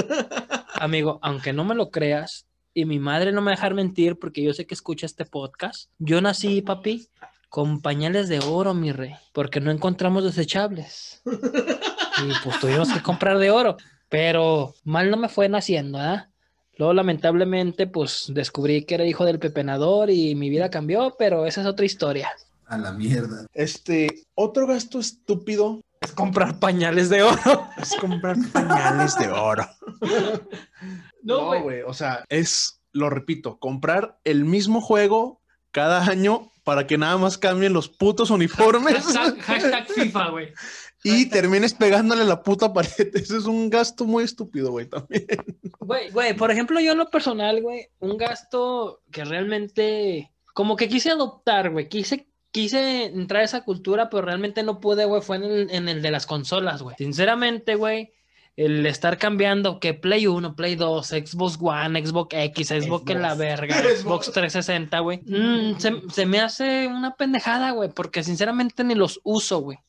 [0.76, 4.18] Amigo, aunque no me lo creas, y mi madre no me va a dejar mentir
[4.18, 7.10] porque yo sé que escucha este podcast, yo nací, papi,
[7.52, 11.22] con pañales de oro, mi rey, porque no encontramos desechables.
[11.26, 13.76] Y pues tuvimos que comprar de oro,
[14.08, 16.30] pero mal no me fue naciendo, ¿ah?
[16.78, 21.60] Luego, lamentablemente, pues descubrí que era hijo del pepenador y mi vida cambió, pero esa
[21.60, 22.30] es otra historia.
[22.68, 23.46] A la mierda.
[23.54, 27.68] Este, otro gasto estúpido Es comprar pañales de oro.
[27.78, 29.68] es comprar pañales de oro.
[31.22, 31.62] No, No, güey.
[31.62, 37.18] güey, o sea, es, lo repito, comprar el mismo juego cada año para que nada
[37.18, 40.54] más cambien los putos uniformes Hashtag, hashtag FIFA, güey.
[41.04, 42.92] y termines pegándole la puta pared.
[43.14, 45.26] Ese es un gasto muy estúpido, güey, también.
[45.80, 50.88] Güey, güey, por ejemplo, yo en lo personal, güey, un gasto que realmente, como que
[50.88, 55.38] quise adoptar, güey, quise, quise entrar a esa cultura, pero realmente no pude, güey, fue
[55.38, 56.96] en el, en el de las consolas, güey.
[56.98, 58.12] Sinceramente, güey,
[58.66, 63.34] el estar cambiando que Play 1, Play 2, Xbox One, Xbox X, Xbox que la
[63.36, 68.96] verga, Xbox 360, güey, mm, se, se me hace una pendejada, güey, porque sinceramente ni
[68.96, 69.80] los uso, güey.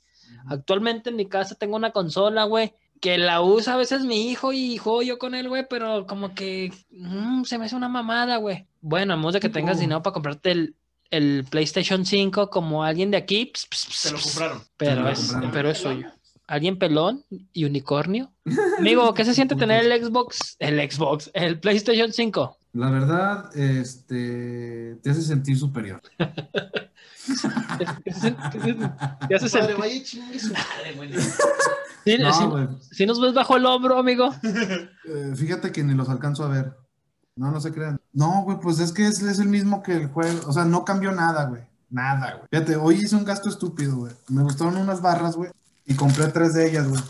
[0.47, 4.53] Actualmente en mi casa tengo una consola, güey, que la usa a veces mi hijo
[4.53, 8.37] y juego yo con él, güey, pero como que mm, se me hace una mamada,
[8.37, 8.67] güey.
[8.81, 9.81] Bueno, a menos de que tengas No.
[9.83, 10.77] dinero para comprarte el,
[11.11, 14.63] el PlayStation 5 como alguien de aquí, Se lo compraron.
[14.77, 15.51] Pero lo es, compraron.
[15.53, 16.09] pero es suyo.
[16.53, 18.31] Alguien pelón y unicornio.
[18.79, 22.59] Amigo, ¿qué se siente tener el Xbox, el Xbox, el PlayStation 5?
[22.75, 26.03] La verdad, este, te hace sentir superior.
[26.19, 27.49] ¿Qué se,
[28.05, 28.77] qué se-
[29.29, 29.77] qué hace sentir?
[29.79, 31.11] vaya chingue su madre, güey.
[32.05, 32.69] Sí, No, sí- güey.
[32.91, 34.31] sí nos ves bajo el hombro, amigo.
[34.43, 36.77] Eh, fíjate que ni los alcanzo a ver.
[37.35, 37.99] No, no se crean.
[38.13, 40.41] No, güey, pues es que es, es el mismo que el juego.
[40.49, 41.63] O sea, no cambió nada, güey.
[41.89, 42.47] Nada, güey.
[42.51, 44.13] Fíjate, hoy hice un gasto estúpido, güey.
[44.29, 45.51] Me gustaron unas barras, güey.
[45.87, 47.01] Y compré tres de ellas, güey.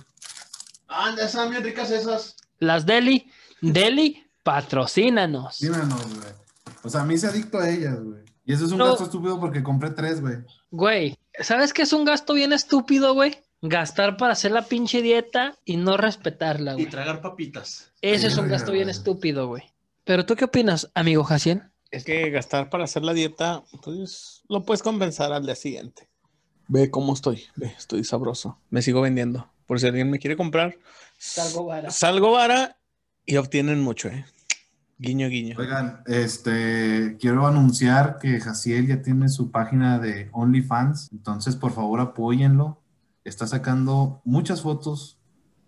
[0.88, 2.36] Ah, ya están bien ricas esas.
[2.58, 3.30] Las Deli,
[3.60, 5.58] Deli, patrocínanos.
[5.60, 6.32] Díganos, güey.
[6.84, 8.22] O sea, me hice adicto a ellas, güey.
[8.44, 10.36] Y eso es un gasto estúpido porque compré tres, güey.
[10.70, 13.38] Güey, ¿sabes qué es un gasto bien estúpido, güey?
[13.60, 16.86] Gastar para hacer la pinche dieta y no respetarla, Y güey.
[16.90, 17.92] tragar papitas.
[18.00, 19.62] Ese es un gasto bien estúpido, güey.
[20.04, 21.62] Pero tú qué opinas, amigo Jaciel?
[21.92, 26.08] Es que gastar para hacer la dieta, pues lo puedes compensar al día siguiente.
[26.68, 28.58] Ve cómo estoy, ve, estoy sabroso.
[28.70, 29.48] Me sigo vendiendo.
[29.66, 30.76] Por si alguien me quiere comprar,
[31.18, 31.90] Salgo vara.
[31.90, 32.76] salgo vara
[33.24, 34.24] y obtienen mucho, ¿eh?
[34.98, 35.56] Guiño, guiño.
[35.58, 41.10] Oigan, este, quiero anunciar que Jaciel ya tiene su página de OnlyFans.
[41.12, 42.80] Entonces, por favor, apóyenlo.
[43.24, 45.18] Está sacando muchas fotos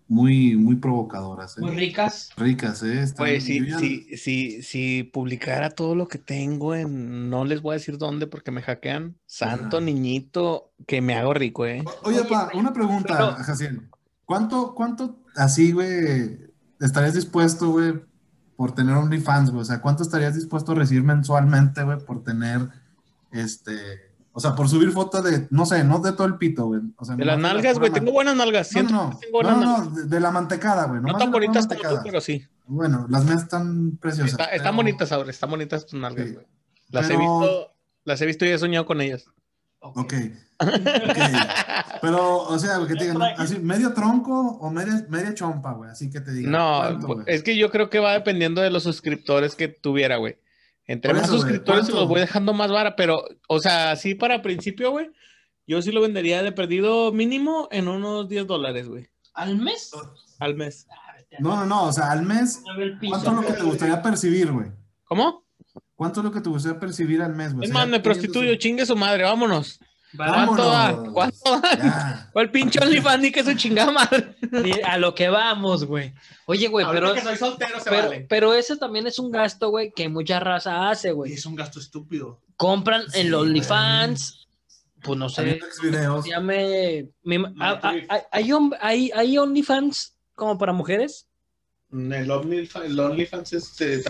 [0.06, 1.56] muy, muy provocadoras.
[1.56, 1.62] ¿eh?
[1.62, 2.30] Muy ricas.
[2.36, 3.02] Ricas, ¿eh?
[3.02, 7.72] Están- Pues ya- sí, sí, si publicara todo lo que tengo en, no les voy
[7.72, 9.16] a decir dónde porque me hackean.
[9.26, 9.86] Santo Ajá.
[9.86, 11.82] niñito, que me hago rico, ¿eh?
[11.86, 13.80] O- Oye, pa, una pregunta, pero- Jaciel.
[14.26, 16.38] ¿Cuánto, cuánto así, güey,
[16.80, 17.94] estarías dispuesto, güey,
[18.56, 19.62] por tener OnlyFans, güey?
[19.62, 22.68] O sea, ¿cuánto estarías dispuesto a recibir mensualmente, güey, por tener,
[23.32, 23.72] este,
[24.36, 26.80] o sea, por subir fotos de, no sé, no de todo el pito, güey.
[26.96, 28.66] O sea, De las nalgas, güey, tengo buenas nalgas.
[28.68, 29.88] No, Siento no, no, tengo no, buenas no, nalgas.
[29.90, 31.00] no, de, de la mantecada, güey.
[31.00, 32.44] No tan bonitas como tú, pero sí.
[32.66, 34.32] Bueno, las mías están preciosas.
[34.32, 36.34] Está- están pero- bonitas ahora, están bonitas tus nalgas, Sí.
[36.34, 36.46] güey.
[36.90, 37.72] Las he visto,
[38.04, 39.24] las he visto y he soñado con ellas.
[39.80, 40.14] Ok.
[40.60, 41.18] ok.
[42.00, 43.24] Pero, o sea, que te digan, ¿no?
[43.24, 45.90] así, medio tronco o media, media chompa, güey.
[45.90, 46.52] Así que te digan.
[46.52, 47.18] No, ¿cuánto, güey?
[47.26, 50.36] es que yo creo que va dependiendo de los suscriptores que tuviera, güey.
[50.86, 54.14] Entre Por más eso, suscriptores se los voy dejando más vara, pero, o sea, así
[54.14, 55.10] para principio, güey,
[55.66, 59.90] yo sí lo vendería de perdido mínimo en unos 10 dólares, güey, ¿Al mes?
[60.38, 60.86] al mes.
[61.40, 62.62] No, no, no, o sea, al mes.
[63.08, 64.66] ¿cuánto es lo que te gustaría percibir, güey?
[65.04, 65.44] ¿Cómo?
[65.96, 67.64] ¿Cuánto es lo que te gustaría percibir al mes, güey?
[67.64, 69.80] Es O sea, más, me prostituyo, su- chingue su madre, vámonos.
[70.16, 70.96] ¿Cuánto da?
[71.12, 71.76] ¿Cuánto da?
[71.78, 72.30] Ya.
[72.32, 74.36] ¿Cuál pinche OnlyFans ni que su chingada madre?
[74.84, 76.12] A lo que vamos, güey.
[76.46, 78.26] Oye, güey, Ahorita pero, que soy soltero se pero, vale.
[78.28, 81.32] pero ese también es un gasto, güey, que mucha raza hace, Y güey.
[81.32, 82.40] es un gasto estúpido.
[82.56, 84.46] Compran Sí, en los OnlyFans,
[85.02, 85.60] pues no sé,
[86.22, 87.08] se llame...
[87.24, 87.44] mi-
[88.30, 88.46] ¿Hay,
[88.80, 91.26] hay, hay OnlyFans como para mujeres?
[91.92, 94.02] El OnlyFans, el OnlyFans es, eh,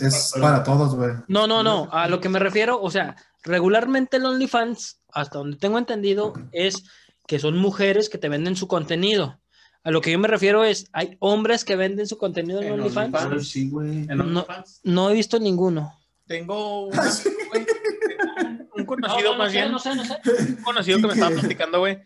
[0.00, 1.10] Es para todos, güey.
[1.28, 1.88] No, no, no.
[1.90, 6.84] A lo que me refiero, o sea, regularmente el OnlyFans, hasta donde tengo entendido, es
[7.26, 9.38] que son mujeres que te venden su contenido.
[9.84, 12.72] A lo que yo me refiero es, hay hombres que venden su contenido en, En
[12.80, 13.14] OnlyFans.
[13.14, 13.48] OnlyFans.
[13.48, 13.98] Sí, güey.
[14.08, 14.24] En No.
[14.24, 14.80] OnlyFans.
[14.84, 15.98] No he visto ninguno.
[16.26, 16.92] Tengo un,
[18.76, 19.70] un conocido más bien.
[19.72, 20.16] no sé, no sé.
[20.48, 21.98] un conocido que me estaba platicando, güey.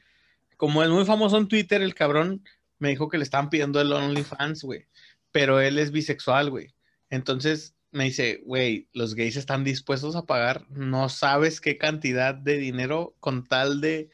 [0.57, 2.42] Como es muy famoso en Twitter, el cabrón
[2.79, 4.87] me dijo que le estaban pidiendo el OnlyFans, güey.
[5.31, 6.75] Pero él es bisexual, güey.
[7.11, 12.59] Entonces me dice, güey, los gays están dispuestos a pagar, no sabes qué cantidad de
[12.59, 14.11] dinero con tal de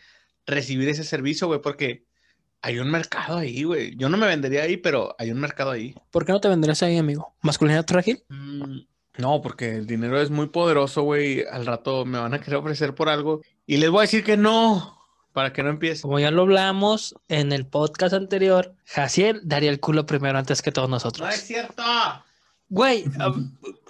[0.47, 2.05] recibir ese servicio, güey, porque
[2.63, 3.97] hay un mercado ahí, güey.
[3.97, 5.97] Yo no me vendería ahí, pero hay un mercado ahí.
[6.13, 7.35] ¿Por qué no te vendrías ahí, amigo?
[7.41, 8.23] ¿Masculinidad frágil?
[8.29, 8.83] Mm,
[9.19, 11.45] No, porque el dinero es muy poderoso, güey.
[11.51, 14.37] Al rato me van a querer ofrecer por algo y les voy a decir que
[14.37, 14.97] no,
[15.33, 16.03] para que no empiece.
[16.03, 20.71] Como ya lo hablamos en el podcast anterior, Jaciel daría el culo primero antes que
[20.73, 21.29] todos nosotros.
[21.29, 21.83] No es cierto.
[22.73, 23.35] Güey, ah,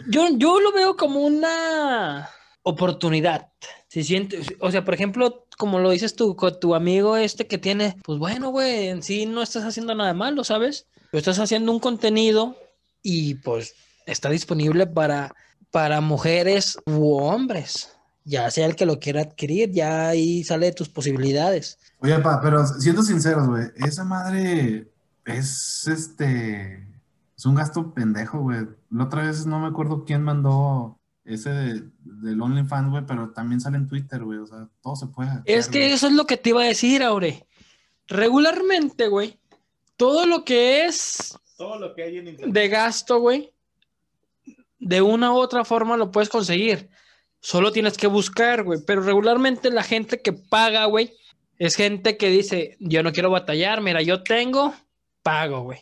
[0.08, 2.28] yo, yo lo veo como una
[2.64, 3.46] oportunidad.
[3.86, 7.58] Si sientes, o sea, por ejemplo, como lo dices tú, con tu amigo este que
[7.58, 10.86] tiene, pues bueno, güey, en sí no estás haciendo nada malo, ¿sabes?
[11.12, 12.56] Tú estás haciendo un contenido
[13.04, 15.32] y pues está disponible para,
[15.70, 17.92] para mujeres u hombres.
[18.24, 21.78] Ya sea el que lo quiera adquirir, ya ahí sale de tus posibilidades.
[22.00, 24.88] Oye, pa, pero siendo sinceros, güey, esa madre
[25.24, 26.91] es este.
[27.42, 28.68] Es un gasto pendejo, güey.
[28.90, 33.60] La otra vez no me acuerdo quién mandó ese de, del OnlyFans, güey, pero también
[33.60, 34.38] sale en Twitter, güey.
[34.38, 35.28] O sea, todo se puede.
[35.30, 37.44] hackear, Es que eso es lo que te iba a decir, Aure.
[38.06, 39.40] Regularmente, güey,
[39.96, 42.54] todo lo que es Todo lo que hay en internet.
[42.54, 43.52] de gasto, güey,
[44.78, 46.90] de una u otra forma lo puedes conseguir.
[47.40, 48.78] Solo tienes que buscar, güey.
[48.86, 51.12] Pero regularmente la gente que paga, güey,
[51.58, 54.72] es gente que dice, yo no quiero batallar, mira, yo tengo
[55.24, 55.80] pago, güey.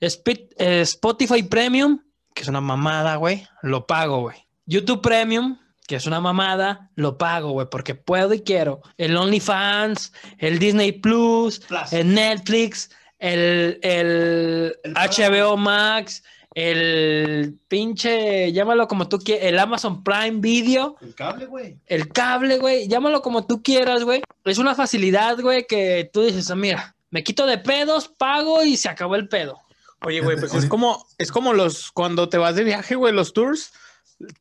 [0.00, 2.00] Eh, Spotify Premium,
[2.34, 4.36] que es una mamada, güey, lo pago, güey.
[4.66, 8.82] YouTube Premium, que es una mamada, lo pago, güey, porque puedo y quiero.
[8.98, 11.60] El OnlyFans, el Disney Plus,
[11.92, 16.22] el Netflix, el, el HBO Max,
[16.54, 21.78] el pinche, llámalo como tú quieras, el Amazon Prime Video, El cable, güey.
[21.86, 24.22] el cable, güey, llámalo como tú quieras, güey.
[24.44, 28.76] Es una facilidad, güey, que tú dices, "Ah, mira, me quito de pedos, pago y
[28.76, 29.58] se acabó el pedo.
[30.02, 33.32] Oye, güey, pues es como, es como los, cuando te vas de viaje, güey, los
[33.32, 33.72] tours,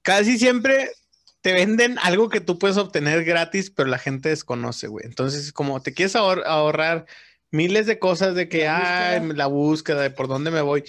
[0.02, 0.92] casi siempre
[1.42, 5.06] te venden algo que tú puedes obtener gratis, pero la gente desconoce, güey.
[5.06, 7.06] Entonces, como te quieres ahor- ahorrar
[7.52, 10.84] miles de cosas de que, La ay, la búsqueda de por dónde me voy.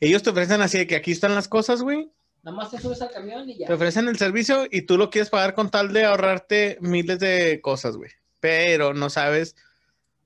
[0.00, 2.10] Ellos te ofrecen así de que aquí están las cosas, güey.
[2.42, 3.66] Nada más te subes al camión y ya.
[3.66, 7.60] Te ofrecen el servicio y tú lo quieres pagar con tal de ahorrarte miles de
[7.62, 8.10] cosas, güey.
[8.40, 9.56] Pero no sabes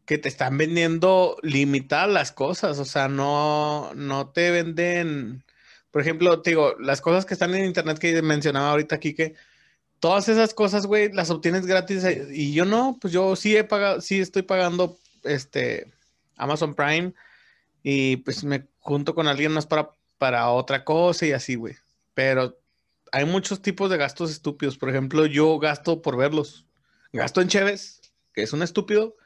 [0.06, 2.78] que te están vendiendo limitadas las cosas.
[2.78, 5.44] O sea, no, no te venden.
[5.90, 9.34] Por ejemplo, te digo, las cosas que están en internet que mencionaba ahorita aquí, que
[10.00, 12.04] todas esas cosas, güey, las obtienes gratis.
[12.04, 15.92] eh, Y yo no, pues yo sí he pagado, sí estoy pagando este
[16.36, 17.14] Amazon Prime.
[17.82, 21.76] Y pues me junto con alguien más para, para otra cosa y así, güey.
[22.14, 22.58] Pero
[23.12, 24.76] hay muchos tipos de gastos estúpidos.
[24.78, 26.66] Por ejemplo, yo gasto por verlos.
[27.12, 28.00] Gasto en Cheves,
[28.32, 29.16] que es un estúpido,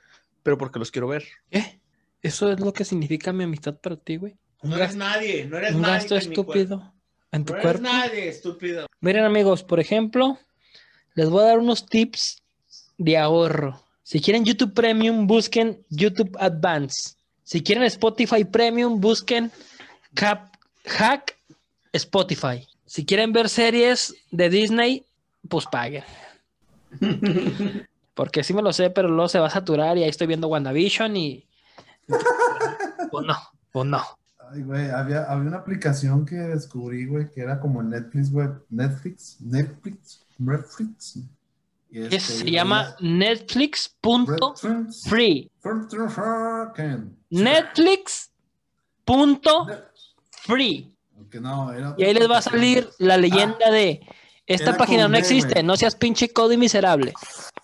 [0.42, 1.24] pero porque los quiero ver.
[1.51, 1.81] ¿Qué?
[2.22, 4.37] Eso es lo que significa mi amistad para ti, güey.
[4.62, 5.94] Un, No eres nadie, no eres un nadie.
[5.94, 6.53] gasto en mi cuerpo.
[6.55, 6.92] estúpido
[7.33, 7.83] en tu No eres cuerpo.
[7.83, 8.87] nadie, estúpido.
[9.01, 10.38] Miren, amigos, por ejemplo,
[11.14, 12.42] les voy a dar unos tips
[12.96, 13.83] de ahorro.
[14.03, 17.14] Si quieren YouTube Premium, busquen YouTube Advance.
[17.44, 19.53] Si quieren Spotify Premium, busquen
[20.14, 21.37] Cap- Hack
[21.92, 22.66] Spotify.
[22.87, 25.05] Si quieren ver series de Disney,
[25.48, 26.05] pues paguen.
[28.18, 30.48] Porque sí me lo sé, pero luego se va a saturar y ahí estoy viendo
[30.48, 31.46] WandaVision y...
[33.12, 33.37] Pues no,
[33.70, 34.02] pues no.
[34.50, 38.48] Ay, güey, había, había una aplicación que descubrí, güey, que era como Netflix, güey.
[38.70, 41.20] Netflix, Netflix, Netflix.
[41.90, 45.52] Y este, se llama Netflix.free.
[47.31, 48.33] Netflix.
[51.40, 54.00] No, era Y ahí les va a salir la leyenda de
[54.48, 57.12] esta página no existe, no seas pinche codo y miserable.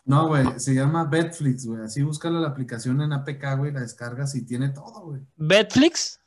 [0.06, 1.82] No, güey, se llama Betflix, güey.
[1.82, 5.20] Así búscalo la aplicación en APK, güey, la descargas y tiene todo, güey.
[5.36, 6.20] Betflix,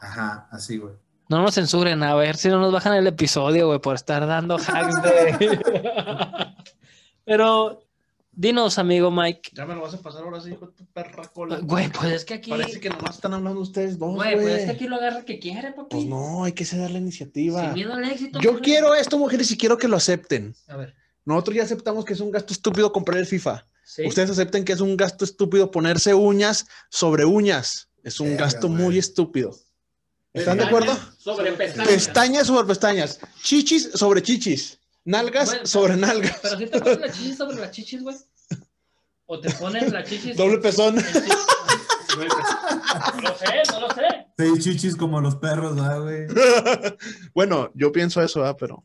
[0.00, 0.94] Ajá, así, güey.
[1.28, 4.56] no nos censuren, a ver si no nos bajan el episodio, güey, por estar dando
[4.58, 5.58] hacks de.
[7.24, 7.82] Pero
[8.32, 9.50] dinos, amigo Mike.
[9.54, 11.58] Ya me lo vas a pasar ahora sí, hijo de tu perra cola.
[11.60, 12.50] Güey, pues es que aquí.
[12.50, 14.76] Parece que nomás están hablando ustedes dos, Güey, pues es que güey.
[14.76, 15.88] aquí lo agarra que quiere, papi.
[15.96, 17.62] Pues no, hay que ceder la iniciativa.
[17.64, 18.38] Sin miedo al éxito.
[18.40, 18.64] Yo mujer.
[18.64, 20.54] quiero esto, mujeres, y quiero que lo acepten.
[20.68, 20.94] A ver.
[21.26, 23.66] Nosotros ya aceptamos que es un gasto estúpido comprar el FIFA.
[23.84, 24.06] Sí.
[24.06, 27.88] Ustedes acepten que es un gasto estúpido ponerse uñas sobre uñas.
[28.02, 28.82] Es un gasto güey.
[28.82, 29.54] muy estúpido.
[30.32, 30.96] ¿Están de acuerdo?
[31.18, 31.88] Sobre pestañas.
[31.88, 33.20] Pestañas sobre pestañas.
[33.42, 34.78] Chichis sobre chichis.
[35.04, 36.38] Nalgas Bueno, sobre nalgas.
[36.42, 38.16] Pero si te pones la chichis sobre las chichis, güey.
[39.26, 40.36] O te pones la chichis.
[40.36, 40.96] Doble pezón.
[40.96, 41.02] No
[43.20, 44.02] lo sé, no lo sé.
[44.38, 46.26] Seis chichis como los perros, ¿verdad, güey?
[47.34, 48.56] bueno, yo pienso eso, ¿verdad?
[48.58, 48.84] pero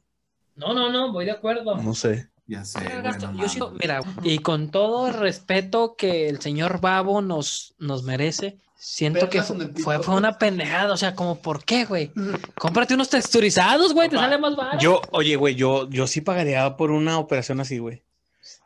[0.55, 1.75] No, no, no, voy de acuerdo.
[1.77, 2.30] no sé.
[2.51, 6.27] Ya sé, Pero güey, gasto- no yo sigo- mira, y con todo el respeto que
[6.27, 9.83] el señor Babo nos, nos merece, siento que Perlas fu- en el pito.
[9.85, 10.93] fue, fue una pendejada.
[10.93, 12.11] O sea, como, ¿por qué, güey?
[12.59, 14.79] Cómprate unos texturizados, güey, te sale más barato.
[14.79, 18.03] Yo, oye, güey, yo, yo sí pagaría por una operación así, güey.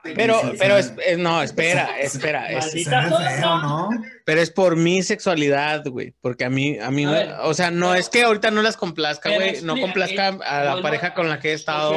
[0.03, 2.47] Pero, pero, es, es- no, espera, espera.
[4.25, 6.13] pero es por mi sexualidad, güey.
[6.21, 8.51] Porque a mí, a mí, A me- ver, o sea, no pero- es que ahorita
[8.51, 9.61] no las complazca, güey.
[9.63, 11.91] No complazca eh, a la pareja con la que he estado,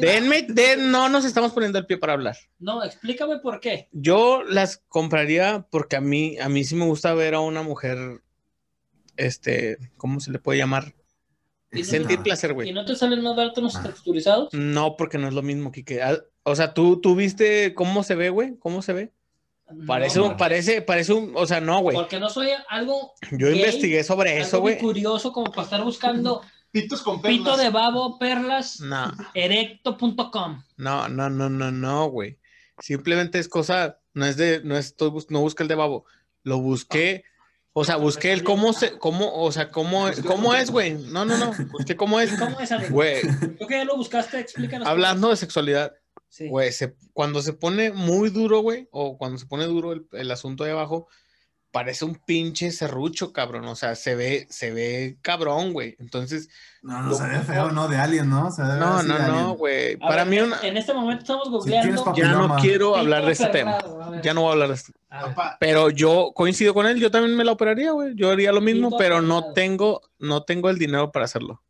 [0.00, 2.36] Denme, den, no nos estamos poniendo el pie para hablar.
[2.58, 3.88] No, explícame por qué.
[3.92, 8.20] Yo las compraría porque a mí, a mí sí me gusta ver a una mujer,
[9.16, 10.94] este, ¿cómo se le puede llamar?
[11.70, 12.72] Y no- Sentir placer, ¿Y güey.
[12.72, 14.48] no te salen más baratos unos texturizados?
[14.54, 16.00] No, porque no es lo mismo, Kike.
[16.48, 18.56] O sea, ¿tú, tú viste cómo se ve, güey?
[18.58, 19.12] ¿Cómo se ve?
[19.86, 21.94] Parece No, un, parece, parece un, o sea, no, güey.
[21.96, 24.78] Porque no soy algo, Yo gay, investigué sobre eso, güey.
[24.78, 30.62] curioso como para estar buscando Pitos con pito de babo perlas No, erecto.com.
[30.76, 32.38] no, no, no, no, no, güey.
[32.78, 34.74] Simplemente es cosa, no es de, no
[35.10, 36.04] bus- no busqué el de babo.
[36.44, 37.24] Lo busqué,
[37.72, 40.92] o sea, busqué el cómo se, cómo, o sea, cómo, cómo es, güey.
[40.94, 42.38] No, no, no, busqué cómo es.
[42.38, 42.90] ¿Cómo es?
[42.90, 43.22] Güey,
[43.58, 44.86] Tú que ya lo buscaste, explícanos.
[44.86, 45.92] hablando de sexualidad,
[46.28, 46.48] Sí.
[46.48, 50.30] güey, se- cuando se pone muy duro, güey, o cuando se pone duro el, el
[50.30, 51.08] asunto de abajo,
[51.70, 53.64] parece un pinche serrucho, cabrón.
[53.66, 55.96] O sea, se ve, se ve cabrón, güey.
[55.98, 56.48] Entonces,
[56.82, 57.88] No, no, se ve feo, ¿no?
[57.88, 58.50] De Alien, ¿no?
[58.50, 59.94] Se no, no, no, güey.
[59.96, 62.14] A Para ver, mí, en- una- En este momento estamos googleando.
[62.14, 63.78] ya no quiero hablar de este tema.
[64.22, 64.92] Ya no voy a hablar de este.
[65.10, 65.34] A ver.
[65.60, 68.14] Pero yo coincido con él, yo también me la operaría, güey.
[68.16, 71.62] Yo haría lo mismo, pero no tengo, no tengo el dinero para hacerlo.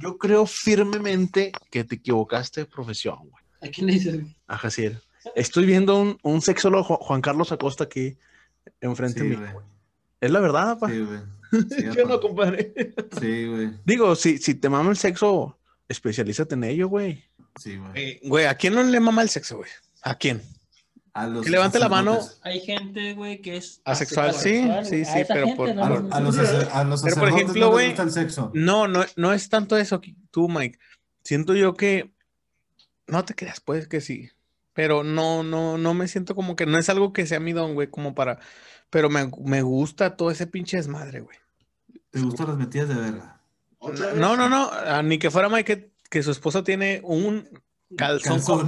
[0.00, 3.41] Yo creo firmemente que te equivocaste de profesión, güey.
[3.62, 4.14] ¿A quién le dices?
[4.20, 4.36] güey?
[4.48, 5.00] A Jaciel.
[5.36, 8.16] Estoy viendo un, un sexólogo, Ju- Juan Carlos Acosta, aquí
[8.80, 9.46] enfrente Sí, de mí.
[10.20, 10.88] Es la verdad, papá.
[10.92, 11.20] Sí, güey.
[11.68, 12.72] Sí, Yo no, compadre.
[13.20, 13.70] Sí, güey.
[13.84, 15.58] Digo, si, si te mama el sexo,
[15.88, 17.24] especialízate en ello, güey.
[17.60, 17.90] Sí, güey.
[17.94, 19.70] Eh, Güey, ¿a quién no le mama el sexo, güey?
[20.02, 20.40] ¿A quién?
[21.14, 22.18] A los que levante la mano.
[22.40, 25.90] Hay gente, güey, que es Asexual, sí, asexual, sí, sí, esa pero por- no A,
[25.90, 27.94] les lo- a los, a los Pero, por ejemplo, güey.
[28.54, 30.78] No, no, no es tanto eso, que- tú, Mike.
[31.22, 32.12] Siento yo que
[33.12, 34.30] no te creas, pues que sí.
[34.72, 37.74] Pero no, no, no me siento como que no es algo que sea mi don,
[37.74, 38.38] güey, como para.
[38.88, 41.36] Pero me, me gusta todo ese pinche desmadre, güey.
[42.10, 43.40] ¿Te gustan las metidas de verga?
[44.16, 47.48] No, no, no, ah, ni que fuera Mike que, que su esposa tiene un
[47.96, 48.66] calzón, Calzón.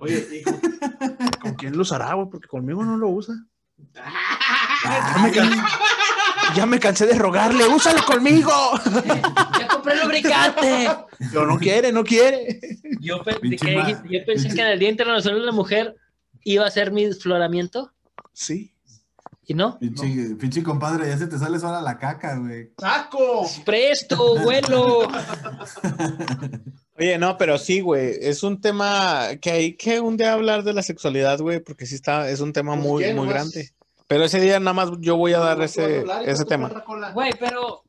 [0.00, 0.42] Oye, ¿y
[1.38, 2.28] con, quién lo usará, güey?
[2.30, 3.34] Porque conmigo no lo usa.
[5.34, 5.64] Can-
[6.56, 8.50] ya me cansé de rogarle, úsalo conmigo.
[9.58, 10.88] ¡Ya compré el lubricante!
[11.32, 12.60] Pero no quiere, no quiere.
[13.00, 13.18] Yo.
[13.18, 15.96] Yo pensé que en el Día Internacional de la Mujer
[16.44, 17.92] iba a ser mi desfloramiento
[18.32, 18.72] Sí.
[19.46, 19.78] y no.
[19.78, 22.70] Pinche, pinche compadre, ya se te sale sola la caca, güey.
[22.78, 23.48] ¡Saco!
[23.64, 25.08] Presto, vuelo.
[26.98, 30.72] Oye, no, pero sí, güey, es un tema que hay que un día hablar de
[30.72, 33.70] la sexualidad, güey, porque sí está, es un tema Pues, muy, muy grande.
[34.08, 36.68] Pero ese día nada más yo voy a dar ese, ese tema.
[37.14, 37.84] Güey, pero.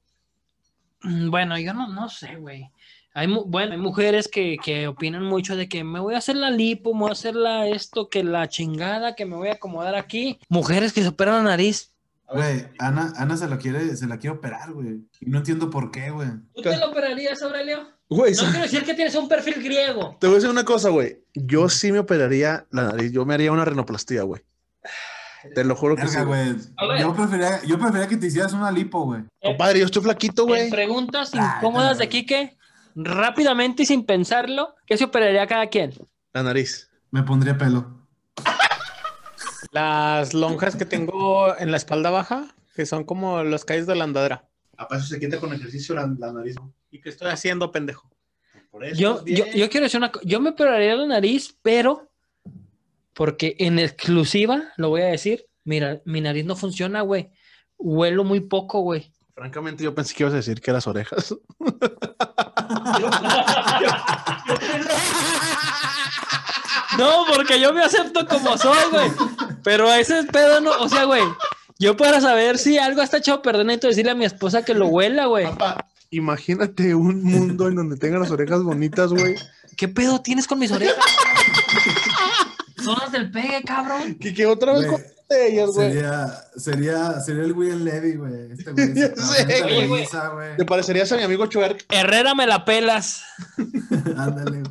[1.02, 2.70] mm, Bueno, yo no, no sé, güey.
[3.16, 6.36] Hay, mu- bueno, hay mujeres que, que opinan mucho de que me voy a hacer
[6.36, 9.54] la lipo, me voy a hacer la esto, que la chingada, que me voy a
[9.54, 10.40] acomodar aquí.
[10.48, 11.92] Mujeres que se operan la nariz.
[12.32, 15.00] Güey, Ana, Ana se la quiere, se la quiere operar, güey.
[15.20, 16.30] Y no entiendo por qué, güey.
[16.54, 17.88] ¿Tú te lo operarías, Aurelio?
[18.08, 20.16] Güey, No quiero decir que tienes un perfil griego.
[20.20, 21.24] te voy a decir una cosa, güey.
[21.34, 23.12] Yo sí me operaría la nariz.
[23.12, 24.42] Yo me haría una rinoplastía, güey.
[25.56, 26.16] Te lo juro que sí.
[26.18, 26.54] Verga, güey.
[26.54, 27.02] güey.
[27.02, 29.24] Yo prefería, yo prefería que te hicieras una lipo, güey.
[29.42, 30.70] Compadre, yo estoy flaquito, En güey.
[30.70, 32.58] preguntas Ah, incómodas de Quique,
[32.96, 35.94] rápidamente y sin pensarlo, ¿qué se operaría cada quien?
[36.34, 36.90] La nariz.
[37.12, 37.98] Me pondría pelo.
[39.72, 44.04] Las lonjas que tengo en la espalda baja, que son como las calles de la
[44.06, 44.46] andadera.
[44.78, 46.56] A eso se quita con ejercicio la, nariz.
[46.92, 48.10] ¿Y que estoy haciendo, pendejo?
[48.72, 49.58] Por eso Yo, estás yo, bien.
[49.58, 52.09] yo quiero decir una cosa, yo me operaría la nariz, pero
[53.20, 57.30] porque en exclusiva, lo voy a decir, mira, mi nariz no funciona, güey.
[57.78, 59.12] Huelo muy poco, güey.
[59.36, 61.36] Francamente, yo pensé que ibas a decir que las orejas.
[66.98, 69.10] No, porque yo me acepto como soy, güey.
[69.64, 71.24] Pero ese pedo no, o sea, güey.
[71.78, 74.74] Yo para saber si algo está echado a perder, necesito decirle a mi esposa que
[74.74, 75.46] lo huela, güey.
[75.46, 79.36] Papá, imagínate un mundo en donde tengan las orejas bonitas, güey.
[79.78, 80.98] ¿Qué pedo tienes con mis orejas?
[82.90, 84.16] Son las del pegue, cabrón.
[84.20, 85.94] Que, que otra vez con ellas, güey.
[85.94, 88.52] Sería, sería, sería el William Levy, güey.
[88.52, 89.88] Este güey.
[89.88, 90.58] Güey.
[90.58, 91.86] ¿Te parecerías a mi amigo Chuerk?
[91.90, 93.24] Herrera me la pelas.
[94.18, 94.64] Ándale.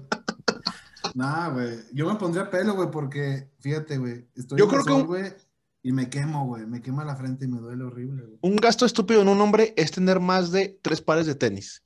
[1.15, 1.79] Nah, güey.
[1.93, 4.27] Yo me pondría pelo, güey, porque, fíjate, güey.
[4.35, 5.33] Estoy Yo creo que sol, güey,
[5.83, 6.67] y me quemo, güey.
[6.67, 8.39] Me quema la frente y me duele horrible, güey.
[8.41, 11.85] Un gasto estúpido en un hombre es tener más de tres pares de tenis.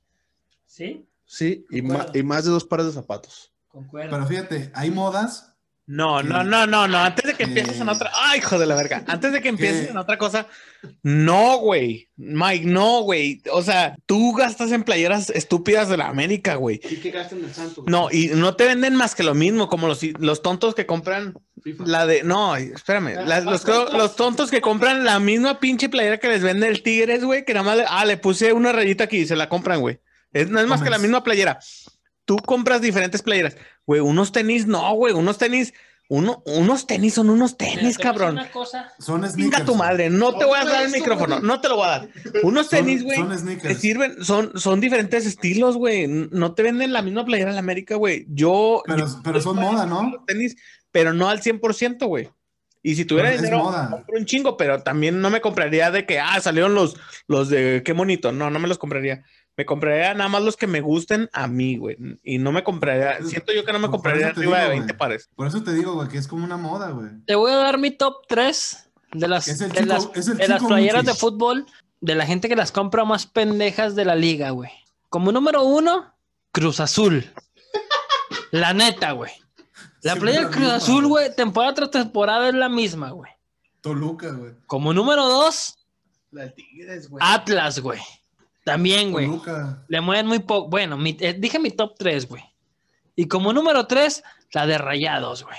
[0.65, 1.07] ¿Sí?
[1.25, 3.53] Sí, y, y más de dos pares de zapatos.
[3.67, 4.11] Concuerdo.
[4.11, 5.52] Pero fíjate, hay modas.
[5.85, 6.97] No, no, no, no, no.
[6.97, 8.09] Antes de que empieces en otra.
[8.15, 9.03] ¡Ay, hijo de la verga!
[9.05, 9.91] Antes de que empieces ¿Qué?
[9.91, 10.47] en otra cosa.
[11.01, 12.07] No, güey.
[12.15, 13.41] Mike, no, güey.
[13.51, 16.79] O sea, tú gastas en playeras estúpidas de la América, güey.
[16.89, 17.83] ¿Y qué gastan en el santo?
[17.87, 21.33] No, y no te venden más que lo mismo, como los, los tontos que compran
[21.85, 22.23] la de.
[22.23, 23.15] No, espérame.
[23.25, 27.25] la- los, los tontos que compran la misma pinche playera que les vende el Tigres,
[27.25, 27.77] güey, que nada más.
[27.77, 29.99] le- ah, le puse una rayita aquí y se la compran, güey.
[30.31, 31.59] Es, no es más que la misma playera.
[32.25, 33.57] Tú compras diferentes playeras.
[33.85, 35.73] Güey, unos tenis, no, güey, unos tenis.
[36.09, 38.33] Uno, unos tenis son unos tenis, cabrón.
[38.33, 38.91] Una cosa.
[38.99, 39.35] Son sneakers.
[39.37, 41.89] Venga tu madre, no te voy a dar el micrófono, no te lo voy a
[41.89, 42.09] dar.
[42.43, 46.07] Unos tenis, güey, Son te sirven, son, son diferentes estilos, güey.
[46.07, 48.25] No te venden la misma playera en la América, güey.
[48.29, 50.23] Yo, Pero, pero son moda, ¿no?
[50.27, 50.55] tenis,
[50.91, 52.29] pero no al 100%, güey.
[52.85, 56.39] Y si tuviera dinero, compro un chingo, pero también no me compraría de que, ah,
[56.41, 56.97] salieron los,
[57.27, 58.33] los de qué bonito.
[58.33, 59.23] No, no me los compraría.
[59.55, 61.95] Me compraría nada más los que me gusten a mí, güey.
[62.23, 64.97] Y no me compraría, siento yo que no me compraría arriba de digo, 20 güey.
[64.97, 65.29] pares.
[65.35, 67.09] Por eso te digo, güey, que es como una moda, güey.
[67.25, 71.13] Te voy a dar mi top 3 de las, de chico- las, de playeras de
[71.13, 71.67] fútbol
[72.01, 74.71] de la gente que las compra más pendejas de la liga, güey.
[75.09, 76.11] Como número uno,
[76.51, 77.31] Cruz Azul.
[78.51, 79.31] La neta, güey.
[80.01, 81.25] La Siempre playa la del Cruz misma, Azul, güey.
[81.25, 83.31] güey, temporada tras temporada es la misma, güey.
[83.81, 84.53] Toluca, güey.
[84.65, 85.75] Como número dos,
[86.31, 87.23] La de Tigres, güey.
[87.25, 87.99] Atlas, güey.
[88.63, 89.29] También, güey.
[89.87, 90.69] Le mueven muy poco.
[90.69, 92.43] Bueno, mi- eh, dije mi top 3, güey.
[93.15, 95.57] Y como número 3, la de Rayados, güey.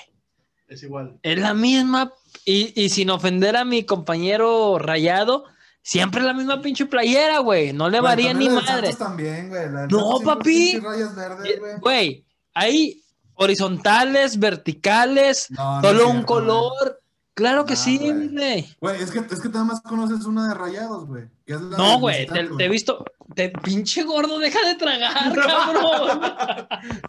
[0.68, 1.18] Es igual.
[1.22, 2.12] Es la misma.
[2.44, 5.44] Y, y sin ofender a mi compañero Rayado,
[5.82, 7.72] siempre la misma pinche playera, güey.
[7.72, 8.92] No le Güey, varía ni madre.
[8.94, 9.68] También, güey.
[9.90, 10.78] No, papi.
[10.80, 11.78] rayas verdes, güey.
[11.80, 12.24] Güey,
[12.54, 13.02] hay
[13.34, 17.00] horizontales, verticales, No, no solo es un cierto, color.
[17.34, 18.76] Claro que No, sí, güey.
[18.80, 19.02] güey.
[19.02, 21.24] Es que, es que nada más conoces una de rayados, güey.
[21.44, 23.04] que es la No, güey, te, he visto.
[23.34, 26.20] Te, pinche gordo, deja de tragar, cabrón.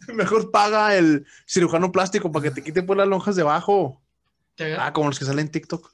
[0.16, 4.02] Mejor paga el cirujano plástico para que te quite pues las lonjas de abajo.
[4.56, 5.92] Te- Ah, como los que salen en TikTok.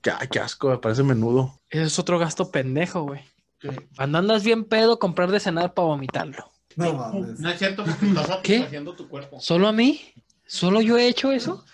[0.00, 1.58] Qué, ay, qué asco, me parece menudo.
[1.70, 3.20] Ese es otro gasto pendejo, güey.
[3.96, 6.50] Cuando andas bien pedo, comprar de cenar para vomitarlo.
[6.76, 7.38] No mames.
[7.40, 8.62] No es cierto porque estás ¿Qué?
[8.64, 9.40] haciendo tu cuerpo.
[9.40, 10.00] ¿Solo a mí?
[10.46, 11.64] ¿Solo yo he hecho eso?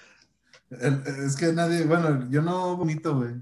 [0.80, 3.34] Es que nadie, bueno, yo no vomito, güey.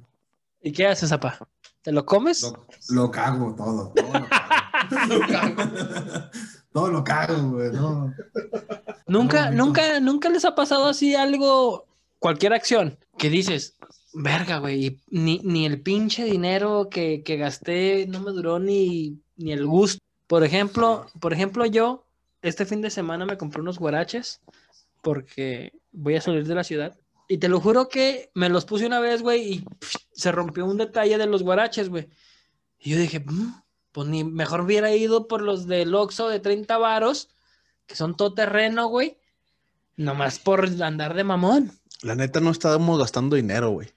[0.63, 1.39] ¿Y qué haces, apa?
[1.83, 2.43] ¿Te lo comes?
[2.43, 3.93] Lo, lo cago todo.
[3.95, 5.63] Todo lo cago.
[6.73, 7.73] todo lo cago, güey.
[7.73, 8.13] No.
[9.07, 11.87] Nunca, No, nunca, nunca les ha pasado así algo,
[12.19, 13.77] cualquier acción, que dices,
[14.13, 19.21] verga, güey, y ni, ni el pinche dinero que, que gasté no me duró ni,
[19.37, 20.01] ni el gusto.
[20.27, 22.05] Por ejemplo, por ejemplo, yo
[22.43, 24.41] este fin de semana me compré unos guaraches
[25.03, 26.97] porque voy a salir de la ciudad.
[27.31, 29.65] Y te lo juro que me los puse una vez, güey, y
[30.13, 32.09] se rompió un detalle de los guaraches, güey.
[32.81, 33.55] Y yo dije, "Mm,
[33.93, 37.29] pues ni mejor hubiera ido por los del Oxxo de 30 varos,
[37.87, 39.17] que son todo terreno, güey.
[39.97, 41.71] Nomás por andar de mamón.
[42.03, 43.93] La neta no estamos gastando dinero, güey.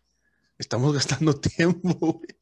[0.59, 2.38] Estamos gastando tiempo, güey.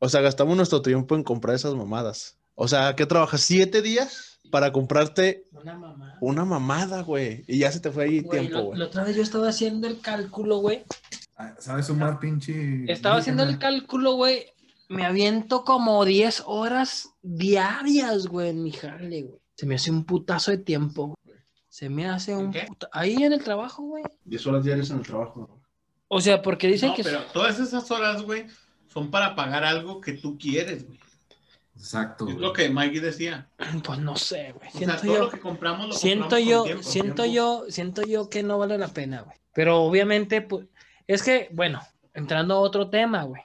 [0.00, 2.36] O sea, gastamos nuestro tiempo en comprar esas mamadas.
[2.54, 3.40] O sea, ¿qué trabajas?
[3.40, 5.44] ¿Siete días para comprarte
[6.20, 7.44] Una mamada, güey?
[7.46, 8.78] Y ya se te fue ahí Güey, tiempo, lo- güey.
[8.78, 10.84] la otra vez yo estaba haciendo el cálculo, güey.
[11.36, 12.90] Ah, ¿Sabes sumar pinche?
[12.90, 14.46] Estaba haciendo el cálculo, güey.
[14.88, 19.40] Me aviento como 10 horas diarias, güey, en mi jale, güey.
[19.56, 21.38] Se me hace un putazo de tiempo, güey.
[21.68, 22.64] Se me hace un qué?
[22.66, 22.88] puta...
[22.92, 24.04] Ahí en el trabajo, güey.
[24.24, 25.60] Diez horas diarias en el trabajo.
[26.08, 27.02] O sea, porque dicen No, que...
[27.02, 28.46] pero todas esas horas, güey,
[28.86, 30.98] son para pagar algo que tú quieres, güey.
[31.76, 32.28] Exacto.
[32.28, 33.48] Es lo que Mikey decía.
[33.84, 34.68] Pues no sé, güey.
[34.68, 35.18] O sea, Siento todo yo...
[35.24, 36.82] lo que compramos lo siento compramos con yo, tiempo.
[36.82, 37.34] siento Tiempo.
[37.34, 39.36] yo, siento yo que no vale la pena, güey.
[39.54, 40.66] Pero obviamente, pues,
[41.06, 41.80] es que, bueno,
[42.14, 43.42] entrando a otro tema, güey.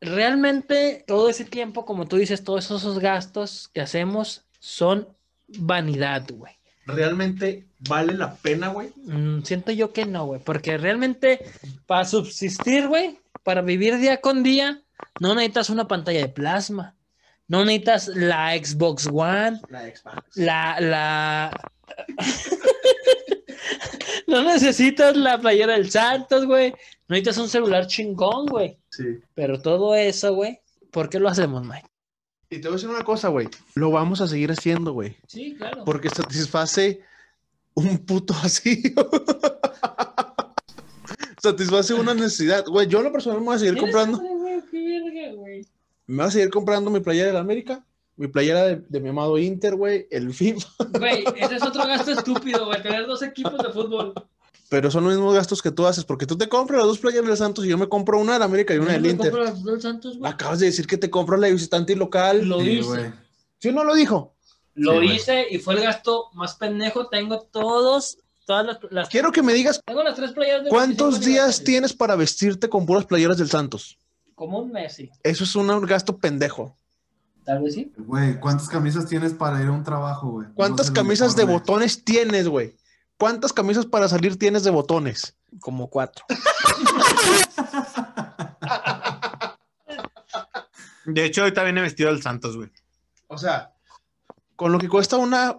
[0.00, 5.08] Realmente todo ese tiempo, como tú dices, todos esos gastos que hacemos son
[5.48, 6.54] vanidad, güey.
[6.86, 8.90] ¿Realmente vale la pena, güey?
[9.04, 11.44] Mm, siento yo que no, güey, porque realmente
[11.86, 14.82] para subsistir, güey, para vivir día con día,
[15.20, 16.94] no necesitas una pantalla de plasma,
[17.48, 20.36] no necesitas la Xbox One, La Xbox.
[20.36, 21.72] la, la...
[24.26, 26.70] no necesitas la playera del Santos, güey.
[27.08, 28.78] No necesitas un celular chingón, güey.
[28.90, 29.18] Sí.
[29.34, 31.88] Pero todo eso, güey, ¿por qué lo hacemos, Mike?
[32.50, 33.48] Y te voy a decir una cosa, güey.
[33.74, 35.16] Lo vamos a seguir haciendo, güey.
[35.26, 35.84] Sí, claro.
[35.84, 37.00] Porque satisface
[37.74, 38.92] un puto vacío.
[41.42, 42.64] satisface una necesidad.
[42.66, 44.20] Güey, yo en lo personal me voy a seguir comprando.
[46.08, 47.84] Me voy a seguir comprando mi playera de la América.
[48.16, 50.08] Mi playera de, de mi amado Inter, güey.
[50.10, 50.66] El FIFA.
[50.98, 54.12] Güey, ese es otro gasto estúpido, güey, tener dos equipos de fútbol.
[54.70, 56.04] Pero son los mismos gastos que tú haces.
[56.04, 58.38] Porque tú te compras las dos playeras del Santos y yo me compro una de
[58.40, 59.32] la América y una del Inter.
[59.32, 60.30] del Santos, güey.
[60.32, 62.44] Acabas de decir que te compras la de visitante y local.
[62.44, 62.88] Lo Sí, hice.
[62.88, 63.12] güey.
[63.60, 64.34] ¿Sí o no lo dijo?
[64.74, 67.08] Lo Sí, hice y fue el gasto más pendejo.
[67.08, 71.14] Tengo todos, todas las, las- Quiero que me digas tengo las tres playeras de cuántos
[71.20, 73.96] 25 días tienes para vestirte con puras playeras del Santos.
[74.38, 76.78] Como un Messi, Eso es un gasto pendejo.
[77.44, 77.92] tal vez sí.
[77.98, 80.46] Güey, ¿cuántas camisas tienes para ir a un trabajo, güey?
[80.54, 82.76] ¿Cuántas camisas de botones tienes, güey?
[83.18, 85.36] ¿Cuántas camisas para salir tienes de botones?
[85.58, 86.24] Como cuatro.
[91.04, 92.70] De hecho, ahorita viene vestido del Santos, güey.
[93.26, 93.74] O sea,
[94.54, 95.58] con lo que cuesta una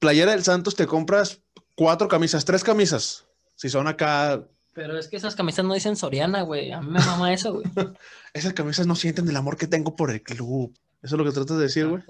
[0.00, 1.40] playera del Santos, te compras
[1.76, 3.26] cuatro camisas, tres camisas.
[3.54, 4.44] Si son acá,
[4.76, 6.70] Pero es que esas camisas no dicen Soriana, güey.
[6.70, 7.64] A mí me mama eso, güey.
[8.34, 10.78] esas camisas no sienten el amor que tengo por el club.
[11.02, 12.02] Eso es lo que tratas de decir, güey.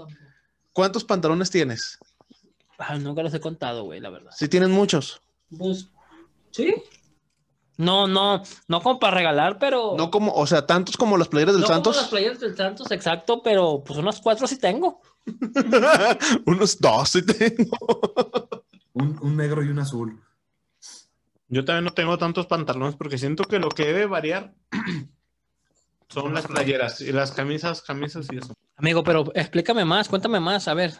[0.72, 1.96] ¿Cuántos pantalones tienes?
[2.76, 4.32] Ah, nunca los he contado, güey, la verdad.
[4.36, 5.22] Si tienes muchos.
[5.56, 5.90] Pues,
[6.50, 6.74] sí.
[7.76, 9.94] No, no, no como para regalar, pero.
[9.96, 11.96] No como, o sea, tantos como las playeras del no como Santos.
[11.96, 15.00] las playeras del Santos, exacto, pero pues unas cuatro sí tengo.
[16.46, 17.76] Unos dos sí tengo.
[18.92, 20.20] Un, un negro y un azul.
[21.49, 24.55] Yo también no tengo tantos pantalones porque siento que lo que debe variar
[26.09, 28.55] son las playeras y las camisas, camisas y eso.
[28.76, 30.92] Amigo, pero explícame más, cuéntame más, a ver.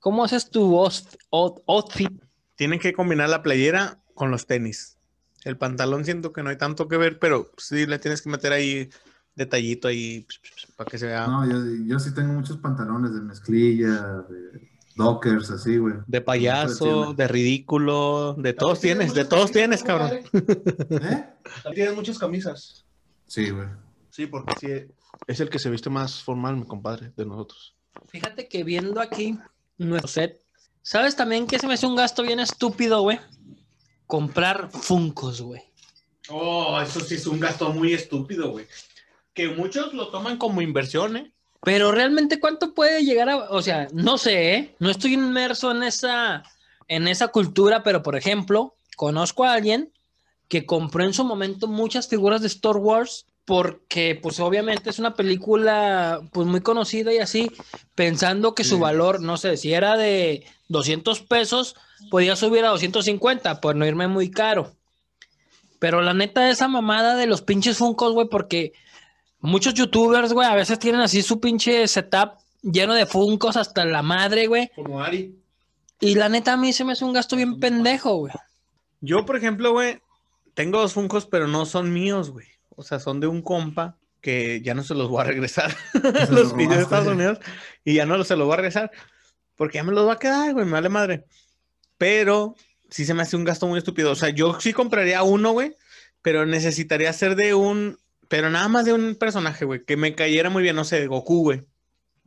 [0.00, 0.78] ¿Cómo haces tu
[1.30, 2.10] outfit?
[2.56, 4.98] Tienen que combinar la playera con los tenis.
[5.44, 8.52] El pantalón siento que no hay tanto que ver, pero sí le tienes que meter
[8.52, 8.90] ahí
[9.36, 10.26] detallito ahí
[10.76, 11.26] para que se vea.
[11.26, 11.56] No, yo,
[11.86, 14.67] yo sí tengo muchos pantalones de mezclilla, de
[14.98, 15.94] dockers, así, güey.
[16.06, 20.10] De payaso, de ridículo, de todos tienes, de todos tienes, cabrón.
[20.12, 21.26] ¿Eh?
[21.74, 22.84] Tienes muchas camisas.
[23.26, 23.68] Sí, güey.
[24.10, 24.94] Sí, porque sí,
[25.26, 27.74] es el que se viste más formal, mi compadre, de nosotros.
[28.08, 29.38] Fíjate que viendo aquí
[29.78, 30.40] nuestro set,
[30.82, 33.20] ¿sabes también que se me hace un gasto bien estúpido, güey?
[34.06, 35.62] Comprar Funcos, güey.
[36.30, 38.66] Oh, eso sí es un gasto muy estúpido, güey.
[39.32, 41.32] Que muchos lo toman como inversión, ¿eh?
[41.62, 43.36] Pero realmente, ¿cuánto puede llegar a.?
[43.50, 44.74] O sea, no sé, ¿eh?
[44.78, 46.44] No estoy inmerso en esa,
[46.86, 49.92] en esa cultura, pero por ejemplo, conozco a alguien
[50.48, 55.14] que compró en su momento muchas figuras de Star Wars porque, pues, obviamente es una
[55.14, 57.50] película, pues, muy conocida y así,
[57.94, 61.74] pensando que su valor, no sé, si era de 200 pesos,
[62.10, 64.74] podía subir a 250, por no irme muy caro.
[65.78, 68.74] Pero la neta, esa mamada de los pinches Funkos, güey, porque
[69.40, 74.02] muchos youtubers, güey, a veces tienen así su pinche setup lleno de Funkos hasta la
[74.02, 74.70] madre, güey.
[74.74, 75.36] Como Ari.
[76.00, 78.32] Y la neta, a mí se me hace un gasto bien pendejo, güey.
[79.00, 80.00] Yo, por ejemplo, güey,
[80.54, 82.46] tengo dos Funkos, pero no son míos, güey.
[82.76, 85.74] O sea, son de un compa que ya no se los voy a regresar.
[86.02, 86.82] Los los pidió de.
[86.82, 87.38] Estados Unidos
[87.84, 88.90] y ya no se los voy a regresar
[89.58, 91.24] porque ya me los va a quedar, güey, me vale madre.
[91.98, 92.54] Pero
[92.88, 94.12] sí se me hace un gasto muy estúpido.
[94.12, 95.74] O sea, yo sí compraría uno, güey,
[96.22, 97.98] pero necesitaría ser de un,
[98.28, 101.06] pero nada más de un personaje, güey, que me cayera muy bien, no sé, de
[101.06, 101.64] Goku, güey,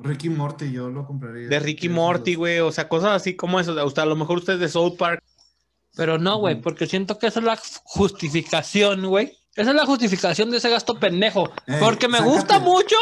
[0.03, 1.47] Ricky Morty, yo lo compraría.
[1.47, 3.73] de Ricky Morty, güey, o sea, cosas así como eso.
[3.85, 5.23] O sea, a lo mejor ustedes de South Park.
[5.95, 9.37] Pero no, güey, porque siento que esa es la justificación, güey.
[9.55, 11.51] Esa es la justificación de ese gasto pendejo.
[11.67, 12.35] Ey, porque me sácate.
[12.35, 12.95] gusta mucho.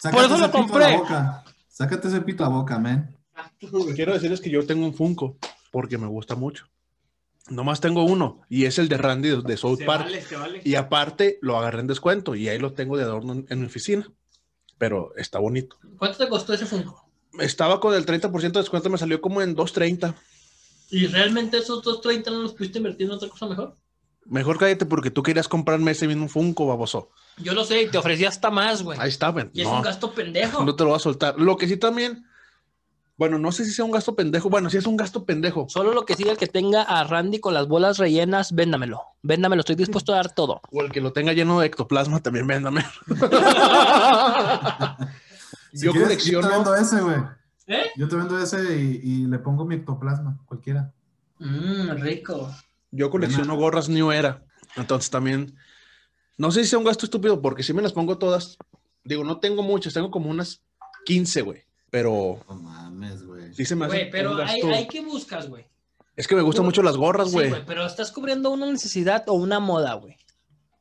[0.00, 1.02] Sácate Por eso lo pito a compré.
[1.68, 3.14] Sácate ese pito a la boca, man.
[3.72, 5.36] Lo que quiero decir es que yo tengo un Funko
[5.72, 6.66] porque me gusta mucho.
[7.48, 10.08] Nomás tengo uno y es el de Randy de, de South Park.
[10.26, 10.62] se vale.
[10.64, 13.66] Y aparte lo agarré en descuento y ahí lo tengo de adorno en, en mi
[13.66, 14.10] oficina.
[14.78, 15.76] Pero está bonito.
[15.98, 17.08] ¿Cuánto te costó ese Funko?
[17.38, 20.14] Estaba con el 30% de descuento, me salió como en 2.30.
[20.90, 23.76] ¿Y realmente esos 230 no los pudiste invertir en otra cosa mejor?
[24.26, 27.10] Mejor cállate porque tú querías comprarme ese mismo Funko, baboso.
[27.38, 28.98] Yo lo sé, y te ofrecí hasta más, güey.
[28.98, 29.50] Ahí está, ven.
[29.52, 30.64] Y es No, un gasto pendejo.
[30.64, 31.38] no te lo voy a soltar.
[31.38, 32.24] Lo que sí también,
[33.16, 34.50] bueno, no sé si sea un gasto pendejo.
[34.50, 35.66] Bueno, sí es un gasto pendejo.
[35.68, 39.02] Solo lo que siga el que tenga a Randy con las bolas rellenas, véndamelo.
[39.22, 40.60] Véndamelo, estoy dispuesto a dar todo.
[40.72, 42.84] O el que lo tenga lleno de ectoplasma también, véndame.
[45.72, 46.40] Si yo quieres, colecciono.
[46.42, 47.16] Yo te vendo ese, güey.
[47.66, 47.82] ¿Eh?
[47.96, 50.92] Yo te vendo ese y, y le pongo mi ectoplasma, cualquiera.
[51.40, 52.48] Mmm, rico.
[52.92, 54.44] Yo colecciono gorras New Era.
[54.76, 55.56] Entonces también,
[56.38, 58.56] no sé si sea un gasto estúpido porque si me las pongo todas.
[59.02, 60.62] Digo, no tengo muchas, tengo como unas
[61.06, 61.64] 15, güey.
[61.90, 63.54] Pero No mames, güey.
[63.54, 64.68] sí se me hace Güey, pero un hay, gasto.
[64.74, 65.66] hay que buscas, güey.
[66.16, 67.48] Es que me gustan mucho las gorras, Sí, güey.
[67.50, 70.16] güey, pero estás cubriendo una necesidad o una moda, güey.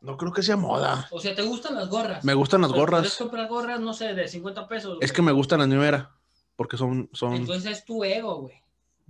[0.01, 1.07] no creo que sea moda.
[1.11, 2.23] O sea, ¿te gustan las gorras?
[2.23, 3.17] Me gustan las Pero Puedes gorras.
[3.17, 4.97] comprar gorras, no sé, de 50 pesos.
[5.01, 5.15] Es güey.
[5.15, 6.11] que me gustan las New Era.
[6.55, 8.61] Porque son, son, Entonces es tu ego, güey.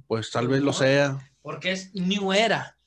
[0.08, 0.74] pues tal vez lo no.
[0.74, 1.32] sea.
[1.42, 2.78] Porque es New Era.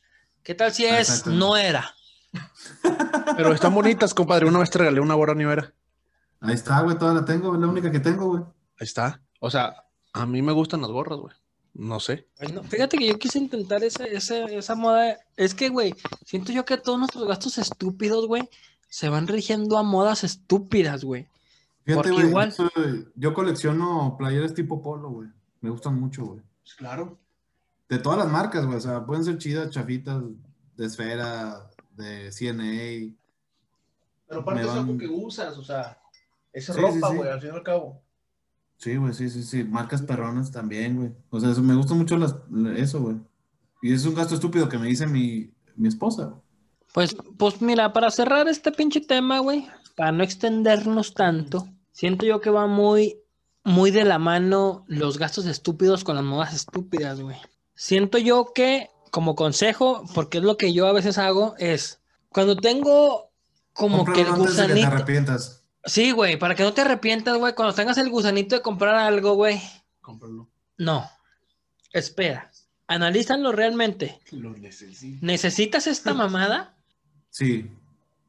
[0.43, 1.31] ¿Qué tal si es Exacto.
[1.31, 1.95] No Era?
[3.37, 4.47] Pero están bonitas, compadre.
[4.47, 5.72] Una vez te regalé una gorra New Era.
[6.41, 8.43] Ahí está, güey, toda la tengo, es la única que tengo, güey.
[8.79, 9.20] Ahí está.
[9.41, 9.74] O sea,
[10.22, 11.34] a mí me gustan las gorras, güey.
[11.74, 12.26] No sé.
[12.38, 15.18] Ay, no, Fíjate que yo quise intentar esa, esa, esa moda.
[15.36, 15.94] Es que, güey,
[16.24, 18.48] siento yo que todos nuestros gastos estúpidos, güey,
[18.88, 21.26] se van rigiendo a modas estúpidas, güey.
[21.84, 25.28] Fíjate, güey, igual- yo, soy- yo colecciono playeras tipo polo, güey.
[25.60, 26.40] Me gustan mucho, güey.
[26.78, 27.18] Claro.
[27.88, 28.78] De todas las marcas, güey.
[28.78, 30.22] O sea, pueden ser chidas, chafitas,
[30.76, 33.14] de esfera, de CNA.
[34.28, 35.98] Pero aparte es algo que usas, o sea,
[36.52, 37.16] es Sí, ropa, sí, sí.
[37.16, 38.00] güey, al fin y al cabo.
[38.79, 39.64] Sí, güey, sí, sí, sí.
[39.64, 41.11] Marcas perronas también, güey.
[41.31, 42.37] O sea, eso, me gusta mucho las,
[42.77, 43.16] eso, güey.
[43.83, 46.24] Y es un gasto estúpido que me dice mi, mi esposa.
[46.24, 46.41] güey.
[46.93, 49.66] Pues, pues mira, para cerrar este pinche tema, güey,
[49.97, 53.18] para no extendernos tanto, siento yo que va muy,
[53.64, 57.37] muy de la mano los gastos estúpidos con las modas estúpidas, güey.
[57.74, 62.01] Siento yo que, como consejo, porque es lo que yo a veces hago, es
[62.31, 63.31] cuando tengo
[63.74, 64.87] como que el Cómpralo antes de que te gusanito.
[64.87, 65.55] arrepientas.
[65.87, 69.34] Sí, güey, para que no te arrepientas, güey, cuando tengas el gusanito de comprar algo,
[69.34, 69.61] güey,
[70.01, 70.49] Cómpralo.
[70.78, 71.09] no.
[71.93, 72.51] Espera,
[72.89, 74.20] analízalo realmente.
[74.32, 75.24] Lo necesito.
[75.24, 76.74] ¿Necesitas esta mamada?
[77.30, 77.70] Sí.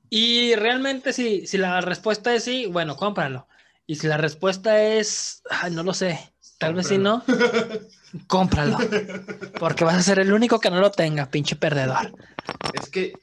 [0.10, 3.48] Y realmente si, si la respuesta es sí, bueno, cómpralo.
[3.88, 6.20] Y si la respuesta es, ay, no lo sé,
[6.60, 7.24] tal vez si no,
[8.28, 8.78] cómpralo.
[9.60, 12.14] Porque vas a ser el único que no lo tenga, pinche perdedor.
[12.74, 13.14] Es que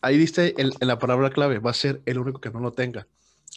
[0.00, 2.72] ahí diste el- en la palabra clave, va a ser el único que no lo
[2.72, 3.06] tenga.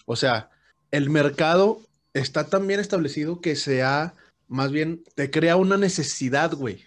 [0.05, 0.49] O sea,
[0.91, 1.81] el mercado
[2.13, 4.13] está tan bien establecido que sea,
[4.47, 6.85] más bien, te crea una necesidad, güey.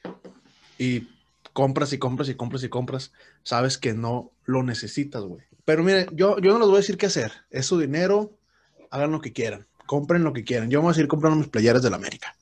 [0.79, 1.09] Y
[1.53, 5.43] compras y compras y compras y compras, sabes que no lo necesitas, güey.
[5.65, 7.33] Pero miren, yo, yo no les voy a decir qué hacer.
[7.51, 8.39] Es su dinero,
[8.91, 10.71] hagan lo que quieran, compren lo que quieran.
[10.71, 12.37] Yo me voy a seguir comprando mis playeras del América.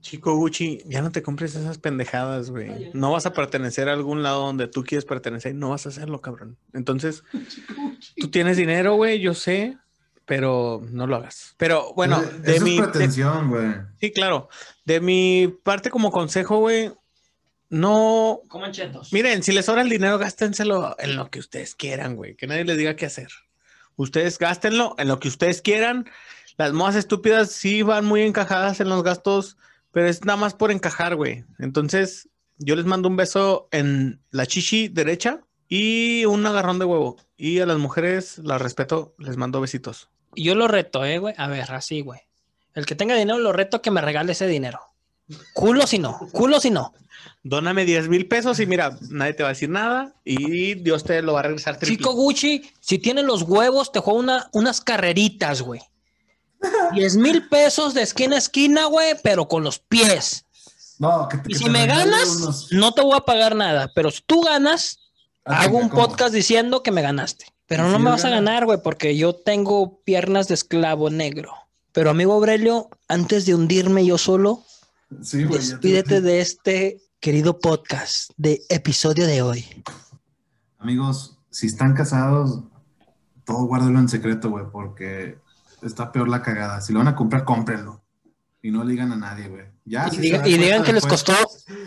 [0.00, 2.90] Chico Gucci, ya no te compres esas pendejadas, güey.
[2.94, 5.54] No vas a pertenecer a algún lado donde tú quieres pertenecer.
[5.54, 6.56] No vas a hacerlo, cabrón.
[6.72, 7.22] Entonces,
[8.16, 9.76] tú tienes dinero, güey, yo sé,
[10.30, 11.56] pero no lo hagas.
[11.56, 12.76] Pero bueno, Eso- de mi.
[12.76, 13.66] es de- pretensión, güey.
[14.00, 14.48] sí, claro.
[14.84, 16.92] De mi parte como consejo, güey,
[17.68, 18.42] no.
[18.48, 19.12] Coman chetos.
[19.12, 22.36] Miren, si les sobra el dinero, gástenselo en lo que ustedes quieran, güey.
[22.36, 23.28] Que nadie les diga qué hacer.
[23.96, 26.08] Ustedes gástenlo en lo que ustedes quieran.
[26.56, 29.56] Las modas estúpidas sí van muy encajadas en los gastos,
[29.90, 31.44] pero es nada más por encajar, güey.
[31.58, 32.28] Entonces,
[32.58, 37.16] yo les mando un beso en la chichi derecha y un agarrón de huevo.
[37.36, 40.08] Y a las mujeres las respeto, les mando besitos.
[40.34, 41.34] Y yo lo reto, eh, güey.
[41.36, 42.20] A ver, así, güey.
[42.74, 44.80] El que tenga dinero, lo reto a que me regale ese dinero.
[45.54, 46.92] Culo si no, culo si no.
[47.42, 51.22] Dóname 10 mil pesos y mira, nadie te va a decir nada y Dios te
[51.22, 51.96] lo va a regresar triple.
[51.96, 55.80] Chico Gucci, si tienes los huevos, te juega una, unas carreritas, güey.
[56.92, 60.44] 10 mil pesos de esquina a esquina, güey, pero con los pies.
[60.98, 63.90] No, que, Y que si me ganas, unos- no te voy a pagar nada.
[63.94, 64.98] Pero si tú ganas,
[65.46, 66.02] Ah, hago un ¿cómo?
[66.06, 67.46] podcast diciendo que me ganaste.
[67.70, 68.40] Pero ¿Y no me vas a gana?
[68.42, 71.52] ganar, güey, porque yo tengo piernas de esclavo negro.
[71.92, 74.64] Pero amigo Aurelio, antes de hundirme yo solo,
[75.22, 79.64] Sí, te- despídete de este querido podcast de episodio de hoy.
[80.78, 82.64] Amigos, si están casados,
[83.44, 85.38] todo guárdelo en secreto, güey, porque
[85.82, 86.80] está peor la cagada.
[86.80, 88.02] Si lo van a comprar, cómprenlo.
[88.62, 89.64] Y no le digan a nadie, güey.
[89.84, 91.32] Ya, Y, si diga- digan que les costó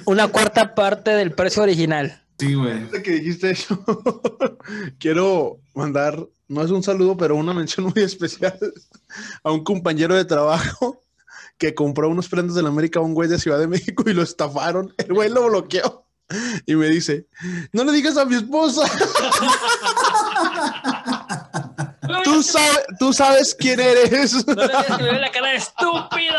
[0.06, 2.23] una cuarta parte del precio original.
[2.40, 2.74] Sí, güey.
[2.74, 3.84] Ahorita que dijiste eso,
[5.00, 8.58] quiero mandar, no es un saludo, pero una mención muy especial
[9.44, 11.04] a un compañero de trabajo
[11.58, 14.14] que compró unos prendas de la América a un güey de Ciudad de México y
[14.14, 14.94] lo estafaron.
[14.98, 16.06] El güey lo bloqueó
[16.66, 17.28] y me dice,
[17.72, 18.82] no le digas a mi esposa.
[22.24, 24.46] tú, sabes, tú sabes quién eres.
[24.48, 26.34] No le digas que me ve la cara de estúpido.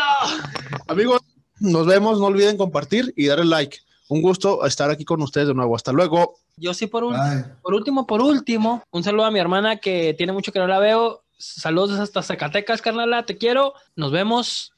[0.87, 1.21] Amigos,
[1.59, 2.19] nos vemos.
[2.19, 3.77] No olviden compartir y darle like.
[4.07, 5.75] Un gusto estar aquí con ustedes de nuevo.
[5.75, 6.35] Hasta luego.
[6.57, 7.15] Yo sí, por, un-
[7.61, 10.79] por último, por último, un saludo a mi hermana que tiene mucho que no la
[10.79, 11.23] veo.
[11.37, 13.73] Saludos hasta Zacatecas, carnala, te quiero.
[13.95, 14.71] Nos vemos.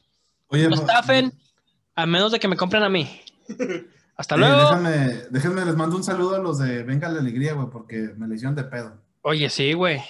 [0.47, 1.33] oye, No no- estafen,
[1.95, 3.09] a menos de que me compren a mí.
[4.17, 4.57] Hasta eh, luego.
[4.61, 8.27] déjame, déjenme, les mando un saludo a los de Venga la Alegría, güey, porque me
[8.27, 8.97] le hicieron de pedo.
[9.21, 10.01] Oye, sí, güey.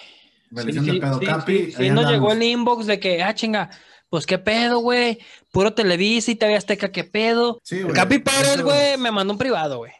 [0.50, 1.20] Me Sí, le hicieron sí, de pedo.
[1.20, 2.12] sí, Capi, sí, sí, ahí nos andamos.
[2.12, 3.70] llegó el inbox de que, ah, chinga,
[4.10, 5.20] pues qué pedo, güey.
[5.52, 7.60] Puro Televisa y TV Azteca, qué pedo.
[7.64, 7.94] Sí, güey.
[7.94, 9.92] Capi Pérez, güey, me mandó un privado, güey.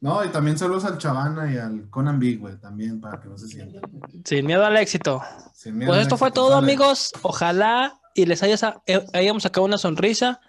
[0.00, 3.38] No, y también saludos al Chavana y al Conan Big, güey, también, para que no
[3.38, 3.80] se sientan.
[4.24, 5.22] Sin miedo al éxito.
[5.54, 7.12] Sin miedo Pues al esto fue todo, amigos.
[7.22, 10.40] Ojalá y les haya eh, hayamos sacado una sonrisa.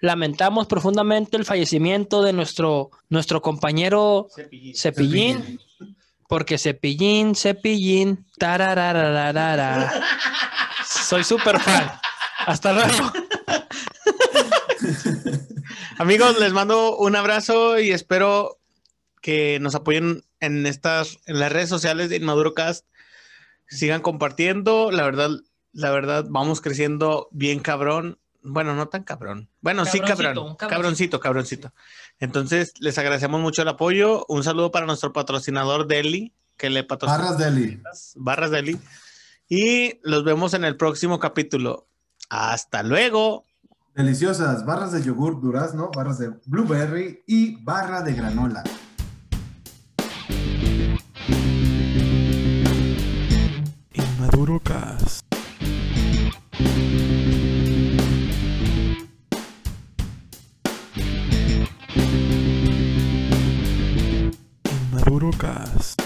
[0.00, 4.28] Lamentamos profundamente el fallecimiento de nuestro, nuestro compañero
[4.74, 5.60] Cepillín,
[6.26, 9.92] porque Cepillín, Cepillín, tararararara.
[10.86, 12.00] Soy súper fan.
[12.46, 13.12] Hasta luego.
[15.98, 18.58] Amigos, les mando un abrazo y espero
[19.20, 22.86] que nos apoyen en estas, en las redes sociales de InmaduroCast.
[23.68, 24.90] Sigan compartiendo.
[24.90, 25.30] La verdad,
[25.72, 28.18] la verdad, vamos creciendo bien cabrón.
[28.42, 29.48] Bueno, no tan cabrón.
[29.60, 30.56] Bueno, sí, cabrón.
[30.56, 31.72] Cabroncito, cabroncito.
[32.18, 34.26] Entonces, les agradecemos mucho el apoyo.
[34.28, 37.80] Un saludo para nuestro patrocinador Deli, que le patrocina Barras Deli.
[38.16, 38.78] Barras Deli.
[39.48, 41.86] Y los vemos en el próximo capítulo.
[42.32, 43.44] Hasta luego.
[43.94, 48.64] Deliciosas, barras de yogur durazno, barras de blueberry y barra de granola.
[53.92, 55.26] Inmaduro Cast.
[64.90, 66.01] Inmaduro Cast.